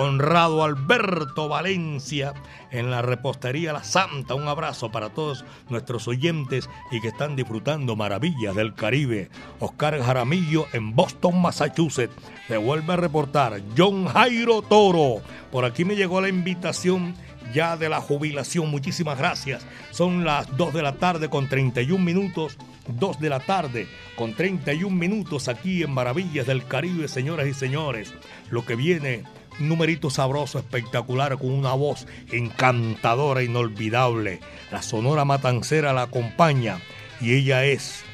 Conrado 0.00 0.64
Alberto 0.64 1.46
Valencia 1.46 2.32
en 2.70 2.90
la 2.90 3.02
repostería 3.02 3.74
La 3.74 3.84
Santa. 3.84 4.34
Un 4.34 4.48
abrazo 4.48 4.90
para 4.90 5.10
todos 5.10 5.44
nuestros 5.68 6.08
oyentes 6.08 6.70
y 6.90 7.02
que 7.02 7.08
están 7.08 7.36
disfrutando 7.36 7.96
maravillas 7.96 8.56
del 8.56 8.72
Caribe. 8.72 9.28
Oscar 9.58 10.00
Jaramillo 10.00 10.64
en 10.72 10.96
Boston, 10.96 11.42
Massachusetts. 11.42 12.14
Se 12.48 12.56
vuelve 12.56 12.94
a 12.94 12.96
reportar 12.96 13.60
John 13.76 14.06
Jairo 14.06 14.62
Toro. 14.62 15.20
Por 15.52 15.66
aquí 15.66 15.84
me 15.84 15.96
llegó 15.96 16.22
la 16.22 16.30
invitación 16.30 17.14
ya 17.52 17.76
de 17.76 17.90
la 17.90 18.00
jubilación. 18.00 18.70
Muchísimas 18.70 19.18
gracias. 19.18 19.66
Son 19.90 20.24
las 20.24 20.56
2 20.56 20.72
de 20.72 20.80
la 20.80 20.94
tarde 20.94 21.28
con 21.28 21.46
31 21.46 22.02
minutos. 22.02 22.56
2 22.88 23.20
de 23.20 23.28
la 23.28 23.40
tarde 23.40 23.86
con 24.16 24.34
31 24.34 24.96
minutos 24.96 25.48
aquí 25.48 25.82
en 25.82 25.92
Maravillas 25.92 26.46
del 26.46 26.64
Caribe, 26.66 27.06
señoras 27.06 27.46
y 27.46 27.52
señores. 27.52 28.14
Lo 28.48 28.64
que 28.64 28.76
viene 28.76 29.24
numerito 29.58 30.10
sabroso, 30.10 30.58
espectacular, 30.58 31.38
con 31.38 31.50
una 31.50 31.74
voz 31.74 32.06
encantadora, 32.30 33.42
inolvidable. 33.42 34.40
La 34.70 34.82
Sonora 34.82 35.24
Matancera 35.24 35.92
la 35.92 36.02
acompaña 36.02 36.80
y 37.20 37.34
ella 37.34 37.64
es 37.64 38.04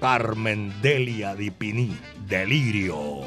Carmen 0.00 0.72
Delia 0.82 1.34
Dipini, 1.34 1.96
Delirio. 2.26 3.22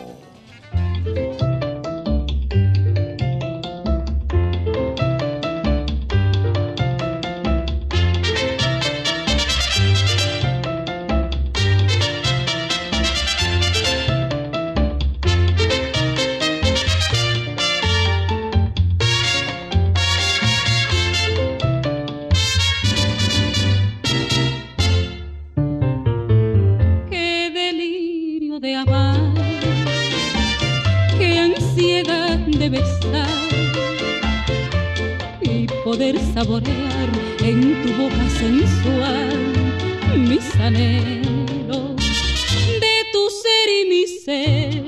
Saborear 35.99 37.09
en 37.43 37.83
tu 37.83 37.89
boca 38.01 38.29
sensual 38.29 39.37
mis 40.15 40.55
anhelos 40.55 41.97
de 42.83 42.95
tu 43.11 43.29
ser 43.41 43.67
y 43.79 43.89
mi 43.89 44.07
ser. 44.07 44.83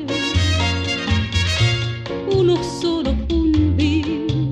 Uno 2.33 2.55
solo 2.63 3.13
fundir 3.27 4.51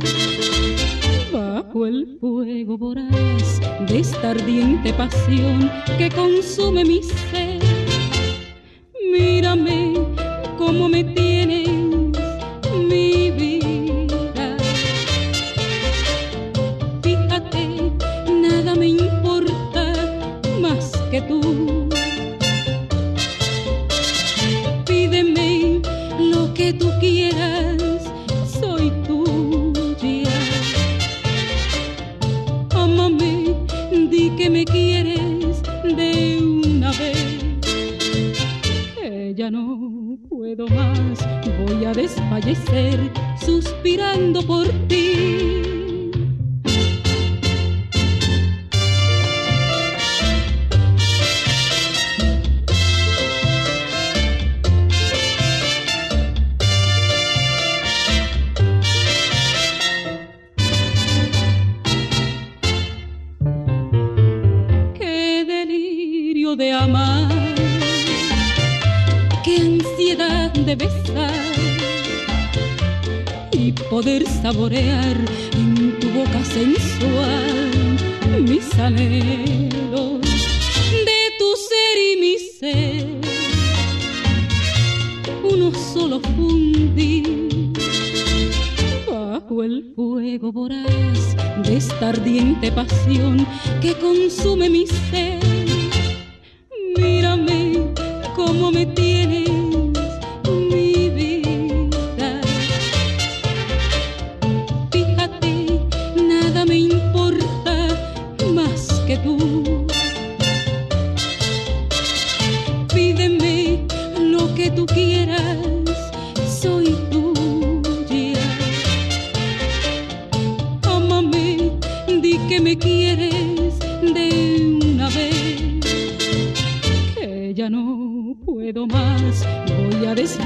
bajo 1.32 1.86
el 1.86 2.18
fuego 2.20 2.78
voraz 2.78 3.62
de 3.88 4.00
esta 4.00 4.32
ardiente 4.32 4.92
pasión 4.94 5.72
que 5.98 6.10
consume 6.10 6.84
mi 6.84 7.02
ser. 7.04 7.62
Mírame 9.14 9.94
como 10.58 10.90
me 10.90 11.06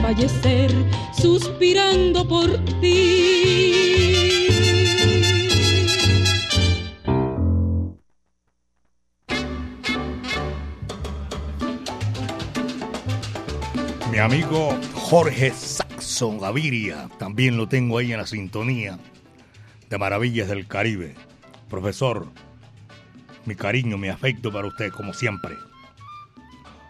fallecer 0.04 0.72
suspirando 1.18 2.28
por 2.28 2.50
ti. 2.82 3.74
Mi 14.12 14.20
amigo 14.20 14.78
Jorge 14.94 15.52
Saxon 15.52 16.40
Gaviria, 16.40 17.10
también 17.18 17.58
lo 17.58 17.68
tengo 17.68 17.98
ahí 17.98 18.12
en 18.12 18.20
la 18.20 18.28
sintonía 18.28 19.00
de 19.90 19.98
Maravillas 19.98 20.48
del 20.48 20.68
Caribe. 20.68 21.16
Profesor, 21.74 22.28
mi 23.46 23.56
cariño, 23.56 23.98
mi 23.98 24.08
afecto 24.08 24.54
para 24.54 24.68
usted, 24.68 24.92
como 24.92 25.12
siempre. 25.12 25.58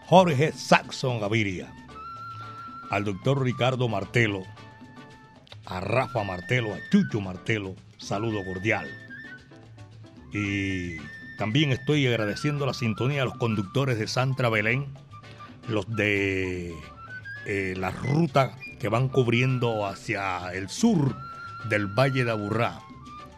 Jorge 0.04 0.52
Saxon 0.52 1.20
Gaviria 1.20 1.72
al 2.90 3.04
doctor 3.04 3.42
Ricardo 3.42 3.88
Martelo, 3.88 4.42
a 5.64 5.80
Rafa 5.80 6.22
Martelo, 6.22 6.74
a 6.74 6.78
Chucho 6.90 7.22
Martelo, 7.22 7.74
saludo 7.96 8.44
cordial. 8.44 8.86
Y 10.34 10.98
también 11.38 11.72
estoy 11.72 12.06
agradeciendo 12.06 12.66
la 12.66 12.74
sintonía 12.74 13.22
a 13.22 13.24
los 13.24 13.38
conductores 13.38 13.98
de 13.98 14.06
Santra 14.06 14.50
Belén, 14.50 14.92
los 15.66 15.88
de 15.96 16.74
eh, 17.46 17.72
la 17.78 17.90
ruta 17.90 18.58
que 18.78 18.90
van 18.90 19.08
cubriendo 19.08 19.86
hacia 19.86 20.52
el 20.52 20.68
sur 20.68 21.16
del 21.70 21.86
Valle 21.86 22.26
de 22.26 22.32
Aburrá, 22.32 22.82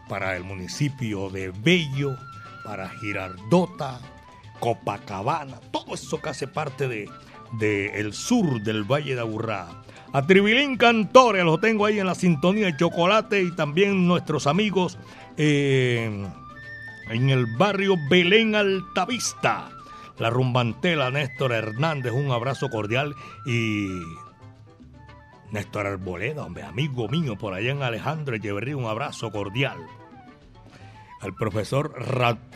para 0.07 0.35
el 0.35 0.43
municipio 0.43 1.29
de 1.29 1.51
Bello, 1.51 2.15
para 2.63 2.89
Girardota, 2.89 3.99
Copacabana, 4.59 5.59
todo 5.71 5.93
eso 5.93 6.19
que 6.21 6.29
hace 6.29 6.47
parte 6.47 6.87
de 6.87 8.09
sur 8.11 8.61
del 8.61 8.83
Valle 8.83 9.15
de 9.15 9.21
Aburrá. 9.21 9.83
A 10.13 10.25
Tribilín 10.25 10.77
Cantores, 10.77 11.43
lo 11.43 11.59
tengo 11.59 11.85
ahí 11.85 11.99
en 11.99 12.07
la 12.07 12.15
sintonía 12.15 12.67
de 12.67 12.77
chocolate 12.77 13.41
y 13.41 13.51
también 13.51 14.07
nuestros 14.07 14.47
amigos 14.47 14.97
eh, 15.35 16.25
en 17.09 17.29
el 17.29 17.45
barrio 17.57 17.95
Belén 18.09 18.55
Altavista. 18.55 19.69
La 20.17 20.29
rumbantela 20.29 21.11
Néstor 21.11 21.51
Hernández, 21.51 22.13
un 22.13 22.31
abrazo 22.31 22.69
cordial 22.69 23.13
y 23.45 23.89
Néstor 25.51 25.85
Arboleda, 25.85 26.45
hombre, 26.45 26.63
amigo 26.63 27.07
mío 27.09 27.37
por 27.37 27.53
allá 27.53 27.71
en 27.71 27.83
Alejandro 27.83 28.35
Echeverría, 28.35 28.77
un 28.77 28.85
abrazo 28.85 29.29
cordial 29.29 29.77
al 31.21 31.33
profesor 31.33 31.93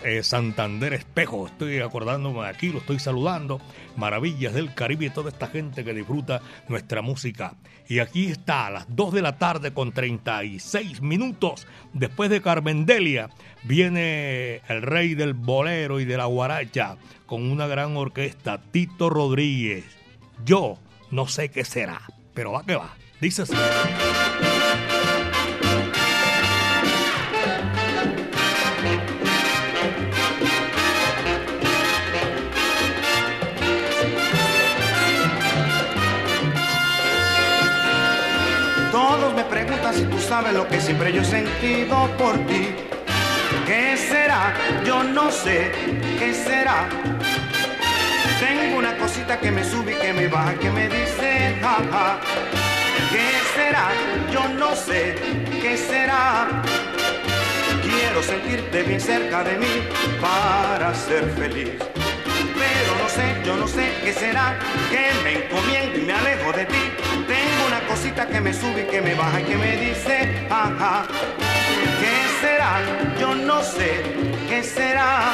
eh, 0.03 0.23
Santander 0.23 0.93
Espejo. 0.93 1.47
Estoy 1.47 1.79
acordándome 1.79 2.45
aquí, 2.45 2.69
lo 2.69 2.79
estoy 2.79 2.99
saludando. 2.99 3.59
Maravillas 3.95 4.53
del 4.53 4.73
Caribe 4.73 5.05
y 5.05 5.09
toda 5.09 5.29
esta 5.29 5.47
gente 5.47 5.83
que 5.83 5.93
disfruta 5.93 6.41
nuestra 6.67 7.01
música. 7.01 7.55
Y 7.87 7.99
aquí 7.99 8.27
está, 8.27 8.67
a 8.67 8.71
las 8.71 8.95
2 8.95 9.13
de 9.13 9.21
la 9.21 9.37
tarde 9.37 9.73
con 9.73 9.91
36 9.91 11.01
minutos, 11.01 11.67
después 11.93 12.29
de 12.29 12.41
Carmendelia, 12.41 13.29
viene 13.63 14.61
el 14.67 14.81
rey 14.81 15.15
del 15.15 15.33
bolero 15.33 15.99
y 15.99 16.05
de 16.05 16.17
la 16.17 16.25
guaracha 16.25 16.97
con 17.25 17.49
una 17.49 17.67
gran 17.67 17.97
orquesta, 17.97 18.61
Tito 18.71 19.09
Rodríguez. 19.09 19.85
Yo 20.45 20.77
no 21.11 21.27
sé 21.27 21.49
qué 21.49 21.65
será, 21.65 22.01
pero 22.33 22.53
va 22.53 22.63
que 22.63 22.75
va. 22.75 22.95
Dice 23.19 23.43
así. 23.43 23.53
Sabes 40.31 40.53
lo 40.53 40.65
que 40.65 40.79
siempre 40.79 41.11
yo 41.11 41.23
he 41.23 41.25
sentido 41.25 42.09
por 42.17 42.37
ti. 42.47 42.69
¿Qué 43.67 43.97
será? 43.97 44.53
Yo 44.85 45.03
no 45.03 45.29
sé. 45.29 45.73
¿Qué 46.17 46.33
será? 46.33 46.87
Tengo 48.39 48.77
una 48.77 48.95
cosita 48.95 49.37
que 49.41 49.51
me 49.51 49.61
sube 49.65 49.91
y 49.91 49.95
que 49.95 50.13
me 50.13 50.29
baja, 50.29 50.53
que 50.53 50.69
me 50.71 50.87
dice 50.87 51.57
jaja. 51.61 52.21
¿Qué 53.11 53.29
será? 53.53 53.89
Yo 54.31 54.47
no 54.47 54.73
sé. 54.73 55.15
¿Qué 55.61 55.75
será? 55.75 56.63
Quiero 57.83 58.23
sentirte 58.23 58.83
bien 58.83 59.01
cerca 59.01 59.43
de 59.43 59.57
mí 59.57 59.73
para 60.21 60.95
ser 60.95 61.25
feliz. 61.31 61.73
Pero 62.61 62.91
no 63.01 63.09
sé, 63.09 63.25
yo 63.43 63.57
no 63.57 63.67
sé 63.67 63.91
qué 64.01 64.13
será, 64.13 64.57
que 64.91 65.03
me 65.25 65.43
encomiendo 65.43 65.99
y 65.99 66.03
me 66.03 66.13
alejo 66.13 66.53
de 66.53 66.65
ti. 66.67 67.10
Tengo 67.31 67.67
una 67.67 67.79
cosita 67.87 68.27
que 68.27 68.41
me 68.41 68.53
sube 68.53 68.81
y 68.81 68.91
que 68.91 69.01
me 69.01 69.15
baja 69.15 69.39
y 69.39 69.43
que 69.45 69.55
me 69.55 69.77
dice, 69.77 70.45
ajá. 70.49 71.05
¿Qué 72.01 72.45
será? 72.45 72.81
Yo 73.21 73.33
no 73.35 73.63
sé, 73.63 74.03
¿qué 74.49 74.61
será? 74.61 75.31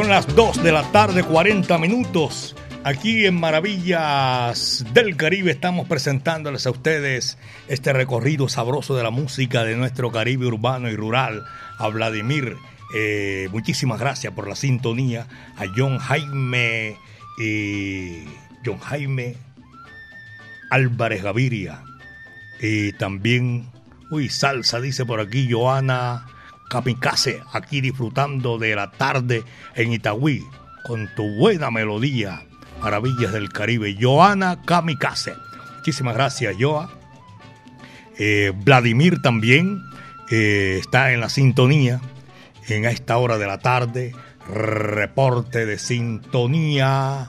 Son 0.00 0.08
las 0.08 0.34
2 0.34 0.62
de 0.62 0.72
la 0.72 0.90
tarde, 0.92 1.22
40 1.22 1.76
minutos. 1.76 2.56
Aquí 2.84 3.26
en 3.26 3.38
Maravillas 3.38 4.82
del 4.94 5.14
Caribe 5.14 5.50
estamos 5.50 5.86
presentándoles 5.86 6.66
a 6.66 6.70
ustedes 6.70 7.36
este 7.68 7.92
recorrido 7.92 8.48
sabroso 8.48 8.96
de 8.96 9.02
la 9.02 9.10
música 9.10 9.62
de 9.62 9.76
nuestro 9.76 10.10
Caribe 10.10 10.46
urbano 10.46 10.88
y 10.88 10.96
rural. 10.96 11.44
A 11.76 11.88
Vladimir, 11.88 12.56
eh, 12.96 13.50
muchísimas 13.52 14.00
gracias 14.00 14.32
por 14.32 14.48
la 14.48 14.56
sintonía. 14.56 15.26
A 15.58 15.64
John 15.76 15.98
Jaime 15.98 16.96
y 17.38 18.24
John 18.64 18.78
Jaime 18.78 19.36
Álvarez 20.70 21.22
Gaviria. 21.22 21.82
Y 22.58 22.94
también, 22.94 23.66
uy, 24.10 24.30
salsa, 24.30 24.80
dice 24.80 25.04
por 25.04 25.20
aquí 25.20 25.46
Joana 25.52 26.24
Kamikaze, 26.70 27.42
aquí 27.52 27.80
disfrutando 27.80 28.56
de 28.56 28.76
la 28.76 28.92
tarde 28.92 29.42
en 29.74 29.92
Itagüí, 29.92 30.46
con 30.84 31.10
tu 31.16 31.24
buena 31.36 31.70
melodía, 31.70 32.44
Maravillas 32.80 33.32
del 33.32 33.50
Caribe. 33.50 33.96
Joana 34.00 34.62
Kamikaze. 34.62 35.34
Muchísimas 35.76 36.14
gracias, 36.14 36.56
Joa. 36.58 36.90
Eh, 38.18 38.52
Vladimir 38.54 39.20
también 39.20 39.82
eh, 40.30 40.78
está 40.80 41.12
en 41.12 41.20
la 41.20 41.28
sintonía 41.28 42.00
en 42.68 42.86
esta 42.86 43.18
hora 43.18 43.36
de 43.36 43.46
la 43.46 43.58
tarde. 43.58 44.14
Reporte 44.48 45.66
de 45.66 45.78
sintonía 45.78 47.28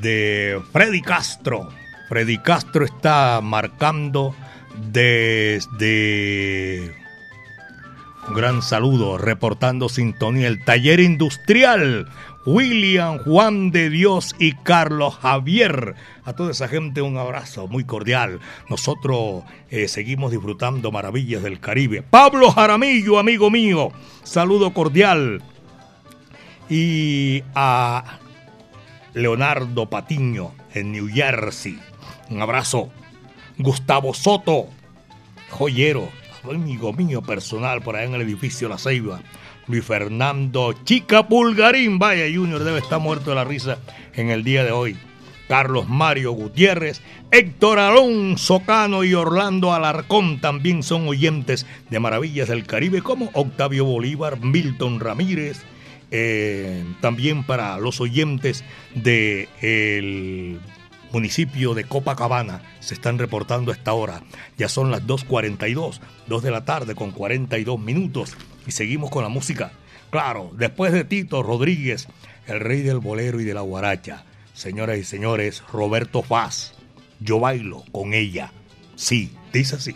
de 0.00 0.60
Freddy 0.72 1.02
Castro. 1.02 1.68
Freddy 2.08 2.38
Castro 2.38 2.84
está 2.84 3.40
marcando 3.42 4.34
desde 4.90 5.78
un 8.28 8.34
gran 8.34 8.62
saludo, 8.62 9.16
reportando 9.16 9.88
sintonía 9.88 10.48
el 10.48 10.62
taller 10.64 11.00
industrial. 11.00 12.08
William, 12.44 13.18
Juan 13.18 13.70
de 13.70 13.90
Dios 13.90 14.34
y 14.38 14.52
Carlos 14.52 15.16
Javier. 15.16 15.94
A 16.24 16.32
toda 16.34 16.52
esa 16.52 16.68
gente 16.68 17.02
un 17.02 17.16
abrazo 17.16 17.68
muy 17.68 17.84
cordial. 17.84 18.40
Nosotros 18.68 19.44
eh, 19.70 19.88
seguimos 19.88 20.30
disfrutando 20.30 20.90
maravillas 20.90 21.42
del 21.42 21.60
Caribe. 21.60 22.02
Pablo 22.02 22.50
Jaramillo, 22.50 23.18
amigo 23.18 23.50
mío, 23.50 23.92
saludo 24.22 24.72
cordial. 24.72 25.42
Y 26.70 27.42
a 27.54 28.18
Leonardo 29.14 29.88
Patiño 29.88 30.52
en 30.74 30.92
New 30.92 31.08
Jersey. 31.08 31.78
Un 32.30 32.42
abrazo. 32.42 32.90
Gustavo 33.58 34.14
Soto, 34.14 34.68
joyero, 35.50 36.08
amigo 36.44 36.92
mío 36.92 37.22
personal 37.22 37.82
por 37.82 37.96
allá 37.96 38.06
en 38.06 38.14
el 38.14 38.22
edificio 38.22 38.68
La 38.68 38.78
Ceiba. 38.78 39.20
Luis 39.66 39.84
Fernando 39.84 40.72
Chica 40.84 41.28
Pulgarín, 41.28 41.98
vaya 41.98 42.24
Junior, 42.32 42.64
debe 42.64 42.78
estar 42.78 43.00
muerto 43.00 43.30
de 43.30 43.36
la 43.36 43.44
risa 43.44 43.78
en 44.14 44.30
el 44.30 44.44
día 44.44 44.64
de 44.64 44.72
hoy. 44.72 44.96
Carlos 45.46 45.88
Mario 45.88 46.32
Gutiérrez, 46.32 47.00
Héctor 47.30 47.78
Alonso 47.78 48.60
Cano 48.60 49.02
y 49.04 49.14
Orlando 49.14 49.72
Alarcón 49.72 50.40
también 50.40 50.82
son 50.82 51.08
oyentes 51.08 51.66
de 51.90 52.00
Maravillas 52.00 52.48
del 52.48 52.66
Caribe, 52.66 53.02
como 53.02 53.30
Octavio 53.32 53.84
Bolívar, 53.84 54.40
Milton 54.40 55.00
Ramírez, 55.00 55.62
eh, 56.10 56.84
también 57.00 57.44
para 57.44 57.78
los 57.78 58.00
oyentes 58.00 58.64
del 58.94 59.48
el 59.62 60.60
municipio 61.12 61.74
de 61.74 61.84
Copacabana 61.84 62.62
se 62.80 62.94
están 62.94 63.18
reportando 63.18 63.70
a 63.70 63.74
esta 63.74 63.92
hora. 63.92 64.22
Ya 64.56 64.68
son 64.68 64.90
las 64.90 65.02
2.42, 65.06 66.00
2 66.26 66.42
de 66.42 66.50
la 66.50 66.64
tarde 66.64 66.94
con 66.94 67.10
42 67.10 67.78
minutos 67.78 68.36
y 68.66 68.72
seguimos 68.72 69.10
con 69.10 69.22
la 69.22 69.28
música. 69.28 69.72
Claro, 70.10 70.50
después 70.54 70.92
de 70.92 71.04
Tito 71.04 71.42
Rodríguez, 71.42 72.08
el 72.46 72.60
rey 72.60 72.82
del 72.82 72.98
bolero 72.98 73.40
y 73.40 73.44
de 73.44 73.54
la 73.54 73.60
guaracha. 73.60 74.24
Señoras 74.54 74.98
y 74.98 75.04
señores, 75.04 75.62
Roberto 75.72 76.22
Faz, 76.22 76.72
yo 77.20 77.38
bailo 77.38 77.84
con 77.92 78.14
ella. 78.14 78.52
Sí, 78.96 79.32
dice 79.52 79.76
así. 79.76 79.94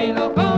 bailo 0.00 0.49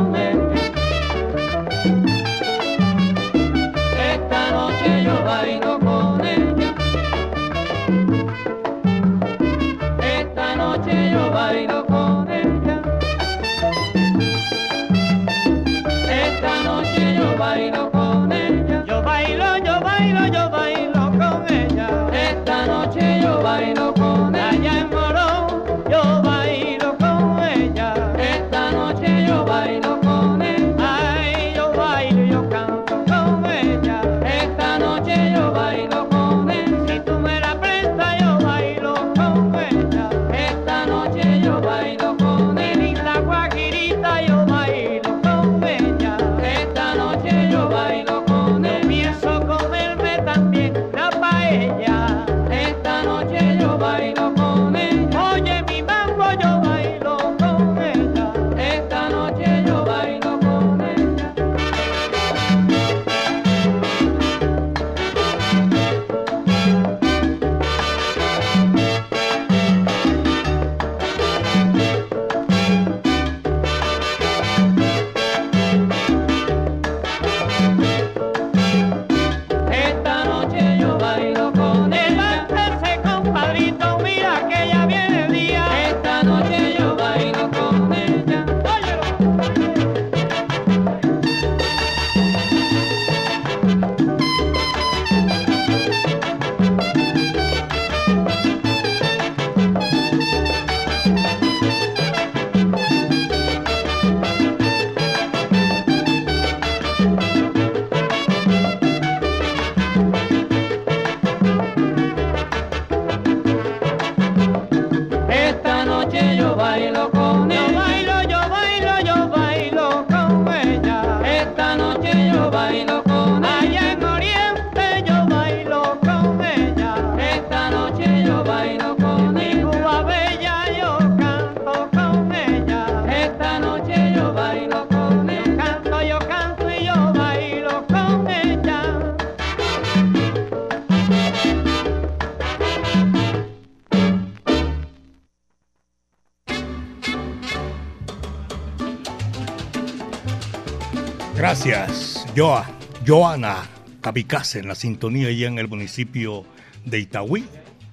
Joana 153.04 153.68
Capicase 154.00 154.60
en 154.60 154.68
la 154.68 154.74
sintonía 154.74 155.30
ya 155.32 155.48
en 155.48 155.58
el 155.58 155.68
municipio 155.68 156.44
de 156.84 156.98
Itagüí. 157.00 157.44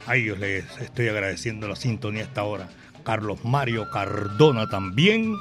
A 0.05 0.15
ellos 0.15 0.39
les 0.39 0.65
estoy 0.81 1.07
agradeciendo 1.07 1.67
la 1.67 1.75
sintonía 1.75 2.23
hasta 2.23 2.41
ahora. 2.41 2.69
Carlos 3.03 3.43
Mario 3.43 3.89
Cardona 3.91 4.67
también 4.67 5.35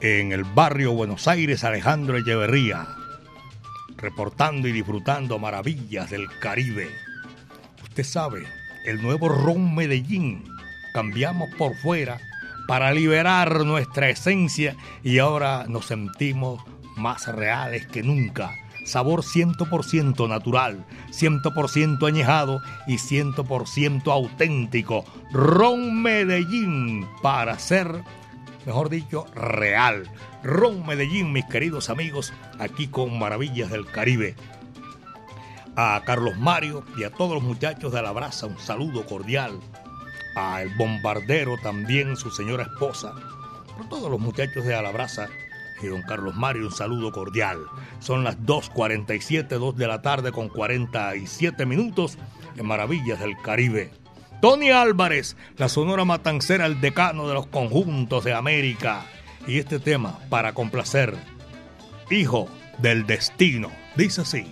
en 0.00 0.32
el 0.32 0.44
barrio 0.44 0.92
Buenos 0.92 1.28
Aires, 1.28 1.64
Alejandro 1.64 2.18
Echeverría, 2.18 2.86
reportando 3.96 4.68
y 4.68 4.72
disfrutando 4.72 5.38
maravillas 5.38 6.10
del 6.10 6.26
Caribe. 6.38 6.88
Usted 7.82 8.04
sabe, 8.04 8.46
el 8.84 9.00
nuevo 9.02 9.28
Ron 9.28 9.74
Medellín, 9.74 10.44
cambiamos 10.92 11.48
por 11.56 11.76
fuera 11.76 12.18
para 12.66 12.92
liberar 12.92 13.64
nuestra 13.64 14.08
esencia 14.10 14.76
y 15.02 15.18
ahora 15.18 15.64
nos 15.68 15.86
sentimos 15.86 16.62
más 16.96 17.26
reales 17.28 17.86
que 17.86 18.02
nunca. 18.02 18.67
Sabor 18.88 19.22
100% 19.22 20.28
natural, 20.28 20.84
100% 21.10 22.08
añejado 22.08 22.62
y 22.86 22.96
100% 22.96 24.10
auténtico. 24.10 25.04
Ron 25.30 26.02
Medellín 26.02 27.06
para 27.22 27.58
ser, 27.58 28.02
mejor 28.64 28.88
dicho, 28.88 29.26
real. 29.34 30.10
Ron 30.42 30.86
Medellín, 30.86 31.32
mis 31.32 31.44
queridos 31.44 31.90
amigos, 31.90 32.32
aquí 32.58 32.88
con 32.88 33.18
Maravillas 33.18 33.70
del 33.70 33.86
Caribe. 33.86 34.34
A 35.76 36.00
Carlos 36.06 36.38
Mario 36.38 36.82
y 36.96 37.04
a 37.04 37.10
todos 37.10 37.34
los 37.34 37.42
muchachos 37.42 37.92
de 37.92 38.00
la 38.02 38.12
brasa, 38.12 38.46
un 38.46 38.58
saludo 38.58 39.04
cordial. 39.04 39.60
A 40.34 40.62
el 40.62 40.74
bombardero 40.76 41.56
también, 41.62 42.16
su 42.16 42.30
señora 42.30 42.62
esposa. 42.62 43.12
A 43.78 43.88
todos 43.90 44.10
los 44.10 44.18
muchachos 44.18 44.64
de 44.64 44.74
Alabraza 44.74 45.28
y 45.82 45.86
don 45.86 46.02
Carlos 46.02 46.34
Mario, 46.34 46.66
un 46.66 46.72
saludo 46.72 47.12
cordial. 47.12 47.58
Son 48.00 48.24
las 48.24 48.38
2.47, 48.40 49.46
2 49.48 49.76
de 49.76 49.86
la 49.86 50.02
tarde 50.02 50.32
con 50.32 50.48
47 50.48 51.66
minutos 51.66 52.18
en 52.56 52.66
Maravillas 52.66 53.20
del 53.20 53.36
Caribe. 53.36 53.92
Tony 54.40 54.70
Álvarez, 54.70 55.36
la 55.56 55.68
sonora 55.68 56.04
matancera, 56.04 56.66
el 56.66 56.80
decano 56.80 57.26
de 57.26 57.34
los 57.34 57.46
conjuntos 57.46 58.24
de 58.24 58.34
América. 58.34 59.04
Y 59.46 59.58
este 59.58 59.78
tema, 59.78 60.18
para 60.28 60.52
complacer, 60.52 61.16
Hijo 62.10 62.48
del 62.78 63.06
Destino, 63.06 63.70
dice 63.96 64.20
así. 64.20 64.46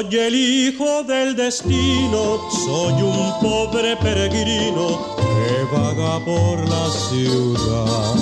Soy 0.00 0.16
el 0.16 0.34
hijo 0.34 1.02
del 1.02 1.36
destino, 1.36 2.40
soy 2.64 3.02
un 3.02 3.38
pobre 3.42 3.98
peregrino 3.98 5.14
que 5.18 5.76
vaga 5.76 6.24
por 6.24 6.66
la 6.66 6.90
ciudad. 6.90 8.14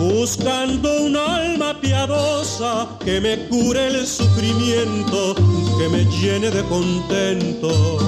Buscando 0.00 1.04
un 1.04 1.16
alma 1.16 1.80
piadosa 1.80 2.88
que 3.04 3.20
me 3.20 3.46
cure 3.46 3.86
el 3.86 4.04
sufrimiento, 4.04 5.36
que 5.78 5.88
me 5.90 6.06
llene 6.06 6.50
de 6.50 6.64
contento 6.64 8.00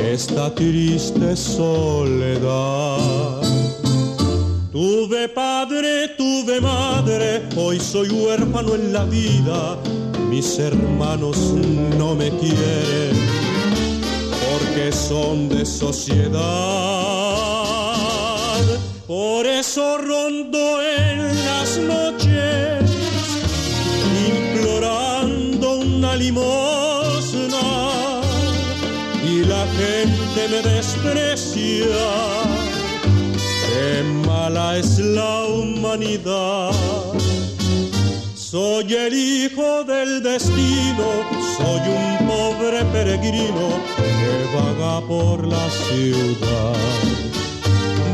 esta 0.00 0.54
triste 0.54 1.36
soledad. 1.36 3.40
Tuve 4.70 5.28
padre, 5.30 6.10
tuve 6.16 6.60
madre, 6.60 7.48
hoy 7.56 7.80
soy 7.80 8.10
huérfano 8.10 8.76
en 8.76 8.92
la 8.92 9.04
vida 9.06 9.76
mis 10.28 10.58
hermanos 10.58 11.38
no 11.98 12.14
me 12.14 12.30
quieren 12.30 13.16
porque 14.44 14.92
son 14.92 15.48
de 15.48 15.64
sociedad. 15.64 16.36
Por 19.06 19.46
eso 19.46 19.98
rondo 19.98 20.82
en 20.82 21.18
las 21.44 21.78
noches 21.78 22.90
implorando 24.28 25.78
una 25.78 26.16
limosna 26.16 27.66
y 29.24 29.44
la 29.44 29.66
gente 29.80 30.48
me 30.50 30.62
desprecia. 30.70 31.86
Qué 33.68 34.02
mala 34.26 34.76
es 34.78 34.98
la 34.98 35.44
humanidad. 35.44 37.15
Soy 38.56 38.90
el 38.94 39.12
hijo 39.12 39.84
del 39.84 40.22
destino, 40.22 41.08
soy 41.58 41.82
un 41.90 42.26
pobre 42.26 42.82
peregrino 42.86 43.68
que 43.98 44.56
vaga 44.56 45.06
por 45.06 45.46
la 45.46 45.68
ciudad. 45.68 46.72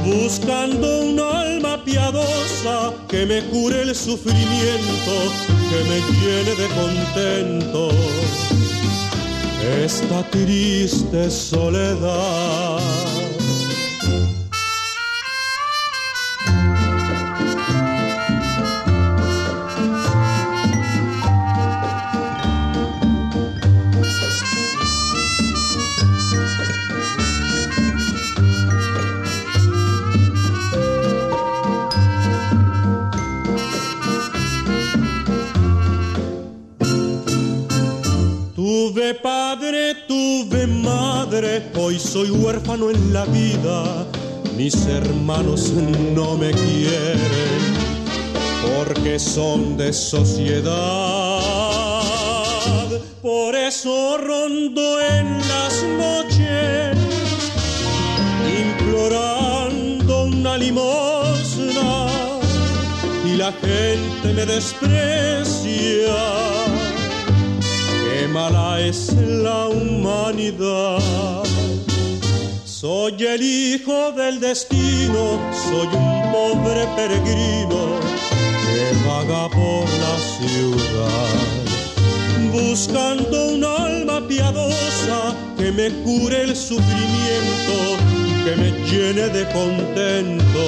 Buscando 0.05 1.03
un 1.03 1.21
alma 1.21 1.85
piadosa 1.85 2.93
que 3.09 3.25
me 3.25 3.41
cure 3.51 3.83
el 3.83 3.95
sufrimiento, 3.95 5.15
que 5.71 5.85
me 5.89 6.01
llene 6.19 6.57
de 6.57 6.67
contento 6.75 7.91
esta 9.81 10.29
triste 10.29 11.31
soledad. 11.31 13.12
Soy 41.99 42.31
huérfano 42.31 42.91
en 42.91 43.13
la 43.13 43.25
vida. 43.27 44.07
Mis 44.57 44.87
hermanos 44.87 45.73
no 46.15 46.37
me 46.37 46.51
quieren 46.53 47.19
porque 48.63 49.19
son 49.19 49.77
de 49.77 49.93
sociedad. 49.93 50.73
Por 53.21 53.55
eso 53.55 54.19
rondo 54.19 55.01
en 55.01 55.39
las 55.49 55.85
noches 55.99 56.97
implorando 58.63 60.25
una 60.25 60.57
limosna 60.59 62.09
y 63.25 63.37
la 63.37 63.53
gente 63.53 64.33
me 64.35 64.47
desprecia 64.47 66.17
qué 68.05 68.29
mala 68.29 68.81
es 68.81 69.13
la 69.15 69.69
humanidad. 69.69 71.52
Soy 72.83 73.15
el 73.25 73.41
hijo 73.41 74.11
del 74.11 74.41
destino, 74.41 75.39
soy 75.53 75.87
un 75.87 76.33
pobre 76.33 76.85
peregrino 76.97 78.01
que 78.65 79.07
vaga 79.07 79.49
por 79.51 79.85
la 80.03 80.17
ciudad. 80.35 81.39
Buscando 82.51 83.51
un 83.51 83.65
alma 83.65 84.27
piadosa 84.27 85.33
que 85.57 85.71
me 85.71 85.91
cure 86.03 86.43
el 86.43 86.57
sufrimiento, 86.57 87.99
que 88.45 88.57
me 88.57 88.73
llene 88.91 89.29
de 89.29 89.45
contento 89.53 90.65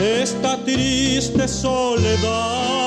esta 0.00 0.56
triste 0.64 1.46
soledad. 1.48 2.81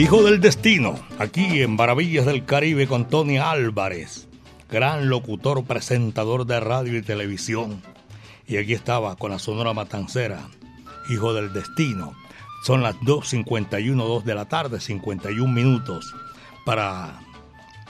Hijo 0.00 0.22
del 0.22 0.40
Destino, 0.40 0.98
aquí 1.18 1.60
en 1.60 1.76
Maravillas 1.76 2.24
del 2.24 2.46
Caribe 2.46 2.86
con 2.86 3.06
Tony 3.06 3.36
Álvarez, 3.36 4.28
gran 4.70 5.10
locutor, 5.10 5.66
presentador 5.66 6.46
de 6.46 6.58
radio 6.58 6.96
y 6.96 7.02
televisión. 7.02 7.82
Y 8.46 8.56
aquí 8.56 8.72
estaba 8.72 9.16
con 9.16 9.30
la 9.30 9.38
Sonora 9.38 9.74
Matancera, 9.74 10.48
Hijo 11.10 11.34
del 11.34 11.52
Destino. 11.52 12.14
Son 12.64 12.82
las 12.82 12.96
2.51, 13.00 13.94
2 13.94 14.24
de 14.24 14.34
la 14.34 14.46
tarde, 14.46 14.80
51 14.80 15.52
minutos, 15.52 16.14
para 16.64 17.20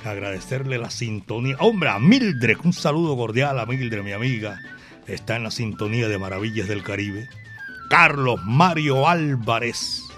agradecerle 0.05 0.79
la 0.79 0.91
sintonía. 0.91 1.59
Hombre, 1.61 1.91
a 1.91 2.01
Mildred, 2.01 2.59
un 2.65 2.73
saludo 2.73 3.17
cordial 3.17 3.57
a 3.61 3.67
Mildred, 3.67 4.03
mi 4.03 4.11
amiga. 4.11 4.59
Está 5.07 5.37
en 5.37 5.45
la 5.45 5.53
sintonía 5.53 6.09
de 6.09 6.19
Maravillas 6.19 6.67
del 6.67 6.83
Caribe. 6.83 7.29
Carlos 7.89 8.41
Mario 8.45 9.09
Álvarez 9.09 10.10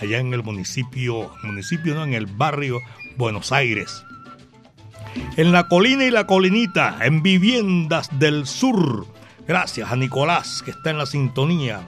allá 0.00 0.18
en 0.18 0.32
el 0.32 0.42
municipio, 0.42 1.30
municipio 1.42 1.94
no, 1.94 2.04
en 2.04 2.14
el 2.14 2.26
barrio 2.26 2.80
Buenos 3.16 3.52
Aires. 3.52 4.04
En 5.36 5.52
la 5.52 5.68
colina 5.68 6.04
y 6.04 6.10
la 6.10 6.26
colinita, 6.26 6.98
en 7.02 7.22
viviendas 7.22 8.18
del 8.18 8.46
sur. 8.46 9.06
Gracias 9.46 9.90
a 9.90 9.96
Nicolás 9.96 10.62
que 10.64 10.70
está 10.70 10.90
en 10.90 10.98
la 10.98 11.06
sintonía 11.06 11.80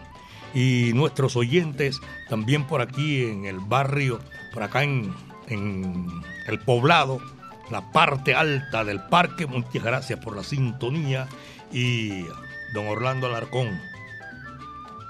y 0.55 0.93
nuestros 0.95 1.37
oyentes 1.37 2.01
también 2.29 2.65
por 2.67 2.81
aquí 2.81 3.25
en 3.25 3.45
el 3.45 3.61
barrio, 3.61 4.21
por 4.53 4.63
acá 4.63 4.83
en, 4.83 5.15
en 5.49 6.07
el 6.47 6.59
poblado, 6.61 7.21
la 7.71 7.93
parte 7.93 8.35
alta 8.35 8.85
del 8.85 9.01
parque. 9.01 9.47
Muchas 9.47 9.83
gracias 9.83 10.19
por 10.21 10.35
la 10.35 10.43
sintonía 10.43 11.29
y 11.73 12.23
don 12.73 12.89
Orlando 12.89 13.27
Alarcón, 13.27 13.81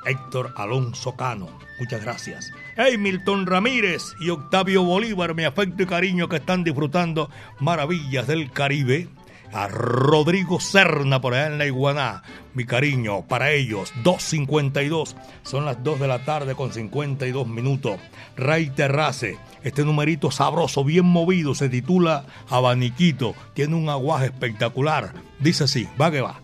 Héctor 0.06 0.52
Alonso 0.56 1.16
Cano, 1.16 1.48
muchas 1.78 2.02
gracias. 2.02 2.52
Hey, 2.76 2.96
Ramírez 3.44 4.14
y 4.20 4.30
Octavio 4.30 4.82
Bolívar, 4.82 5.34
mi 5.34 5.44
afecto 5.44 5.82
y 5.82 5.86
cariño 5.86 6.28
que 6.28 6.36
están 6.36 6.64
disfrutando 6.64 7.30
maravillas 7.58 8.26
del 8.26 8.50
Caribe. 8.50 9.08
A 9.52 9.66
Rodrigo 9.66 10.60
Serna 10.60 11.20
por 11.20 11.34
allá 11.34 11.48
en 11.48 11.58
la 11.58 11.66
Iguaná, 11.66 12.22
mi 12.54 12.64
cariño, 12.64 13.22
para 13.22 13.50
ellos, 13.50 13.92
2.52, 14.04 15.16
son 15.42 15.64
las 15.64 15.82
2 15.82 15.98
de 15.98 16.06
la 16.06 16.24
tarde 16.24 16.54
con 16.54 16.72
52 16.72 17.48
minutos. 17.48 17.98
Ray 18.36 18.70
Terrace, 18.70 19.38
este 19.64 19.84
numerito 19.84 20.30
sabroso, 20.30 20.84
bien 20.84 21.06
movido, 21.06 21.56
se 21.56 21.68
titula 21.68 22.26
Abaniquito, 22.48 23.34
tiene 23.54 23.74
un 23.74 23.88
aguaje 23.88 24.26
espectacular. 24.26 25.14
Dice 25.40 25.64
así, 25.64 25.88
va 26.00 26.12
que 26.12 26.20
va. 26.20 26.40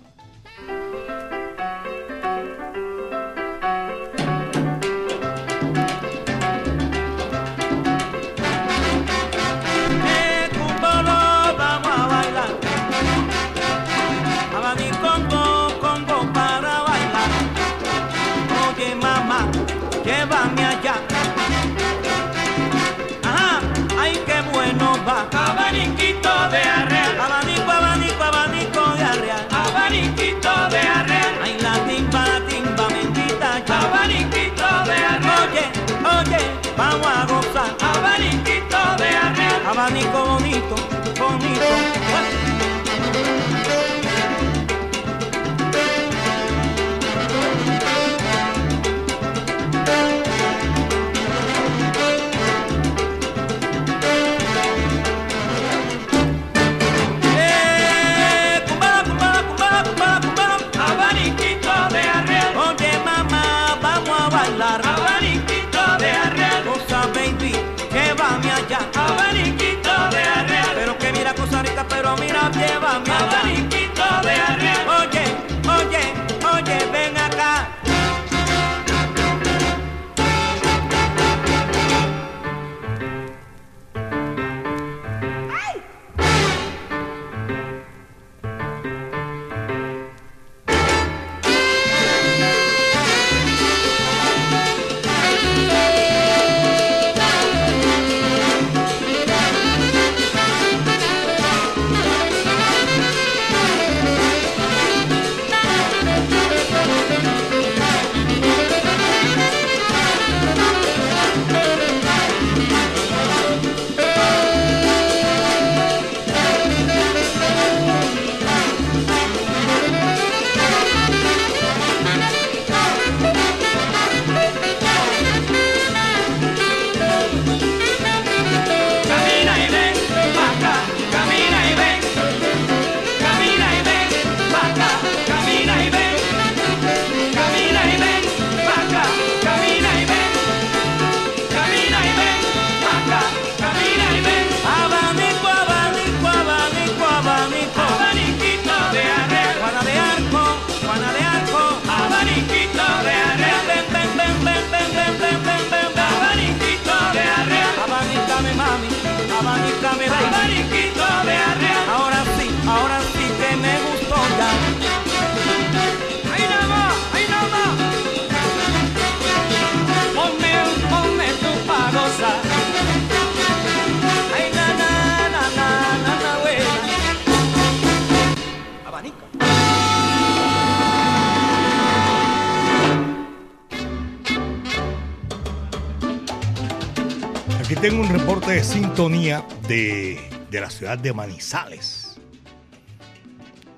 Tengo 187.88 188.02
un 188.02 188.08
reporte 188.08 188.50
de 188.50 188.64
sintonía 188.64 189.46
de, 189.68 190.18
de 190.50 190.60
la 190.60 190.70
ciudad 190.70 190.98
de 190.98 191.12
Manizales. 191.12 192.18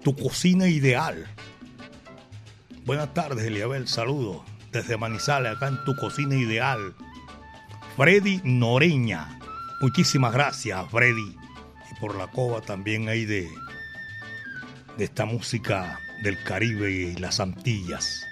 Tu 0.02 0.16
cocina 0.16 0.66
ideal. 0.66 1.26
Buenas 2.86 3.12
tardes, 3.12 3.44
Eliabel. 3.44 3.86
Saludos 3.86 4.40
desde 4.72 4.96
Manizales, 4.96 5.54
acá 5.54 5.68
en 5.68 5.84
tu 5.84 5.94
cocina 5.94 6.36
ideal. 6.36 6.94
Freddy 7.98 8.40
Noreña. 8.44 9.38
Muchísimas 9.82 10.32
gracias, 10.32 10.90
Freddy. 10.90 11.36
Y 11.92 12.00
por 12.00 12.16
la 12.16 12.28
coba 12.28 12.62
también 12.62 13.10
hay 13.10 13.26
de, 13.26 13.46
de 14.96 15.04
esta 15.04 15.26
música 15.26 16.00
del 16.22 16.42
Caribe 16.44 16.90
y 16.90 17.16
las 17.16 17.40
Antillas. 17.40 18.26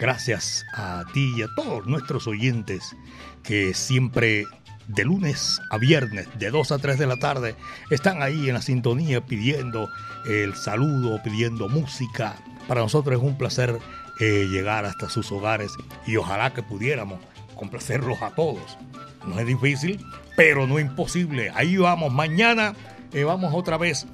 Gracias 0.00 0.66
a 0.74 1.04
ti 1.14 1.32
y 1.36 1.42
a 1.42 1.48
todos 1.54 1.86
nuestros 1.86 2.26
oyentes 2.26 2.96
que 3.44 3.72
siempre 3.72 4.46
de 4.88 5.04
lunes 5.04 5.60
a 5.70 5.78
viernes, 5.78 6.28
de 6.38 6.50
2 6.50 6.72
a 6.72 6.78
3 6.78 6.98
de 6.98 7.06
la 7.06 7.16
tarde, 7.16 7.54
están 7.90 8.22
ahí 8.22 8.48
en 8.48 8.54
la 8.54 8.62
sintonía 8.62 9.20
pidiendo 9.20 9.88
el 10.26 10.54
saludo, 10.54 11.20
pidiendo 11.22 11.68
música. 11.68 12.36
Para 12.68 12.80
nosotros 12.80 13.18
es 13.18 13.22
un 13.22 13.36
placer 13.36 13.78
eh, 14.20 14.46
llegar 14.50 14.84
hasta 14.84 15.08
sus 15.08 15.30
hogares 15.32 15.72
y 16.06 16.16
ojalá 16.16 16.52
que 16.52 16.62
pudiéramos 16.62 17.20
complacerlos 17.54 18.22
a 18.22 18.34
todos. 18.34 18.78
No 19.26 19.38
es 19.38 19.46
difícil, 19.46 20.04
pero 20.36 20.66
no 20.66 20.78
imposible. 20.78 21.50
Ahí 21.54 21.76
vamos. 21.76 22.12
Mañana 22.12 22.74
eh, 23.12 23.24
vamos 23.24 23.52
otra 23.54 23.76
vez 23.76 24.06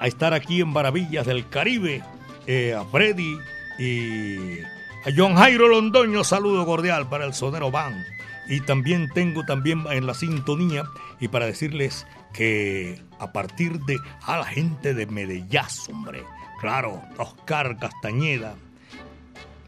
a 0.00 0.06
estar 0.06 0.34
aquí 0.34 0.60
en 0.60 0.68
Maravillas 0.68 1.26
del 1.26 1.48
Caribe. 1.48 2.02
eh, 2.46 2.74
a 2.74 2.84
Freddy 2.84 3.36
y 3.78 4.58
a 4.60 5.12
John 5.16 5.36
Jairo 5.36 5.68
Londoño, 5.68 6.24
saludo 6.24 6.66
cordial 6.66 7.08
para 7.08 7.24
el 7.24 7.34
Sonero 7.34 7.70
Van 7.70 8.04
Y 8.48 8.60
también 8.60 9.08
tengo 9.08 9.44
también 9.44 9.84
en 9.90 10.06
la 10.06 10.14
sintonía 10.14 10.84
y 11.20 11.28
para 11.28 11.46
decirles 11.46 12.06
que 12.32 13.00
a 13.18 13.32
partir 13.32 13.78
de 13.80 13.98
a 14.22 14.38
la 14.38 14.44
gente 14.44 14.94
de 14.94 15.06
Medellín, 15.06 15.60
hombre, 15.90 16.24
claro, 16.60 17.02
Oscar 17.18 17.78
Castañeda, 17.78 18.56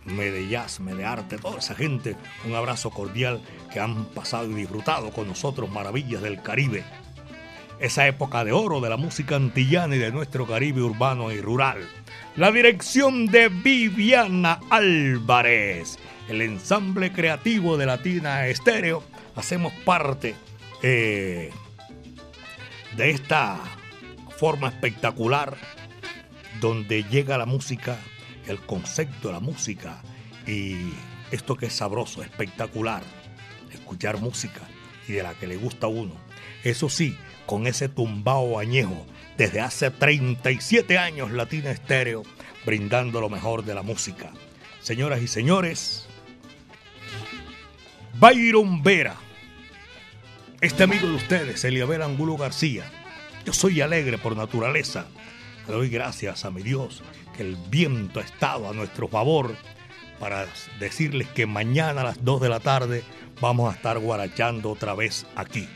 Medellás, 0.05 0.81
Medearte, 0.81 1.39
toda 1.39 1.59
esa 1.59 1.75
gente, 1.75 2.17
un 2.45 2.55
abrazo 2.55 2.91
cordial 2.91 3.41
que 3.73 3.81
han 3.81 4.05
pasado 4.07 4.51
y 4.51 4.55
disfrutado 4.55 5.11
con 5.11 5.29
nosotros 5.29 5.71
maravillas 5.71 6.23
del 6.23 6.43
Caribe. 6.43 6.85
Esa 7.81 8.07
época 8.07 8.45
de 8.45 8.53
oro 8.53 8.81
de 8.81 8.91
la 8.91 8.97
música 8.97 9.37
antillana 9.37 9.97
y 9.97 9.99
de 9.99 10.13
nuestro 10.13 10.47
Caribe 10.47 10.83
urbano 10.83 11.33
y 11.33 11.41
rural. 11.41 11.79
La 12.37 12.53
dirección 12.53 13.27
de 13.27 13.49
Viviana 13.49 14.61
Álvarez. 14.71 15.99
El 16.29 16.41
ensamble 16.41 17.13
creativo 17.13 17.77
de 17.77 17.87
Latina 17.87 18.47
Estéreo. 18.47 19.03
Hacemos 19.37 19.73
parte 19.85 20.35
eh, 20.83 21.51
de 22.97 23.11
esta 23.11 23.61
forma 24.37 24.69
espectacular 24.69 25.57
donde 26.61 27.05
llega 27.05 27.37
la 27.37 27.47
música 27.47 27.99
el 28.47 28.61
concepto 28.61 29.29
de 29.29 29.35
la 29.35 29.41
música 29.41 30.03
y 30.47 30.93
esto 31.31 31.57
que 31.57 31.67
es 31.67 31.73
sabroso, 31.73 32.23
espectacular, 32.23 33.03
escuchar 33.73 34.21
música 34.21 34.61
y 35.09 35.13
de 35.13 35.23
la 35.23 35.35
que 35.35 35.47
le 35.47 35.57
gusta 35.57 35.87
a 35.87 35.91
uno. 35.91 36.15
Eso 36.63 36.89
sí, 36.89 37.17
con 37.47 37.67
ese 37.67 37.89
tumbao 37.89 38.59
añejo, 38.59 39.07
desde 39.37 39.61
hace 39.61 39.91
37 39.91 40.99
años 40.99 41.31
Latina 41.31 41.71
Estéreo, 41.71 42.23
brindando 42.65 43.21
lo 43.21 43.29
mejor 43.29 43.65
de 43.65 43.75
la 43.75 43.83
música. 43.83 44.31
Señoras 44.81 45.23
y 45.23 45.29
señores, 45.29 46.07
Byron 48.19 48.83
Vera, 48.83 49.17
este 50.61 50.85
amigo 50.85 51.09
de 51.09 51.15
ustedes, 51.17 51.65
Eliabel 51.65 52.01
Angulo 52.01 52.37
García, 52.37 52.85
yo 53.45 53.53
soy 53.53 53.81
alegre 53.81 54.19
por 54.19 54.37
naturaleza. 54.37 55.07
Le 55.67 55.75
doy 55.75 55.89
gracias 55.89 56.45
a 56.45 56.51
mi 56.51 56.63
Dios 56.63 57.03
que 57.37 57.43
el 57.43 57.57
viento 57.69 58.21
ha 58.21 58.23
estado 58.23 58.69
a 58.69 58.73
nuestro 58.73 59.09
favor 59.09 59.57
para 60.21 60.47
decirles 60.79 61.27
que 61.29 61.47
mañana 61.47 62.03
a 62.03 62.05
las 62.05 62.25
2 62.25 62.41
de 62.41 62.49
la 62.49 62.61
tarde 62.61 63.03
vamos 63.41 63.73
a 63.73 63.77
estar 63.77 63.99
guarachando 63.99 64.71
otra 64.71 64.95
vez 64.95 65.27
aquí. 65.35 65.69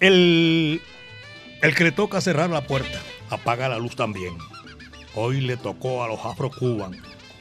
El, 0.00 0.82
el 1.62 1.74
que 1.76 1.84
le 1.84 1.92
toca 1.92 2.20
cerrar 2.20 2.50
la 2.50 2.66
puerta, 2.66 3.00
apaga 3.30 3.68
la 3.68 3.78
luz 3.78 3.94
también. 3.94 4.36
Hoy 5.14 5.40
le 5.40 5.56
tocó 5.56 6.02
a 6.02 6.08
los 6.08 6.24
afro-cuban 6.24 7.00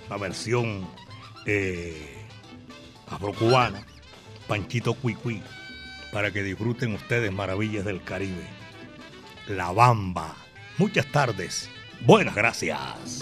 la 0.10 0.18
versión 0.18 0.88
eh, 1.48 2.11
afro-cubana, 3.12 3.82
Panchito 4.48 4.94
Cuicui, 4.94 5.42
para 6.12 6.32
que 6.32 6.44
disfruten 6.44 6.94
ustedes 6.96 7.32
maravillas 7.32 7.86
del 7.86 8.04
Caribe. 8.04 8.46
La 9.48 9.72
Bamba. 9.72 10.36
Muchas 10.78 11.06
tardes. 11.08 11.70
Buenas 12.02 12.36
gracias. 12.36 13.22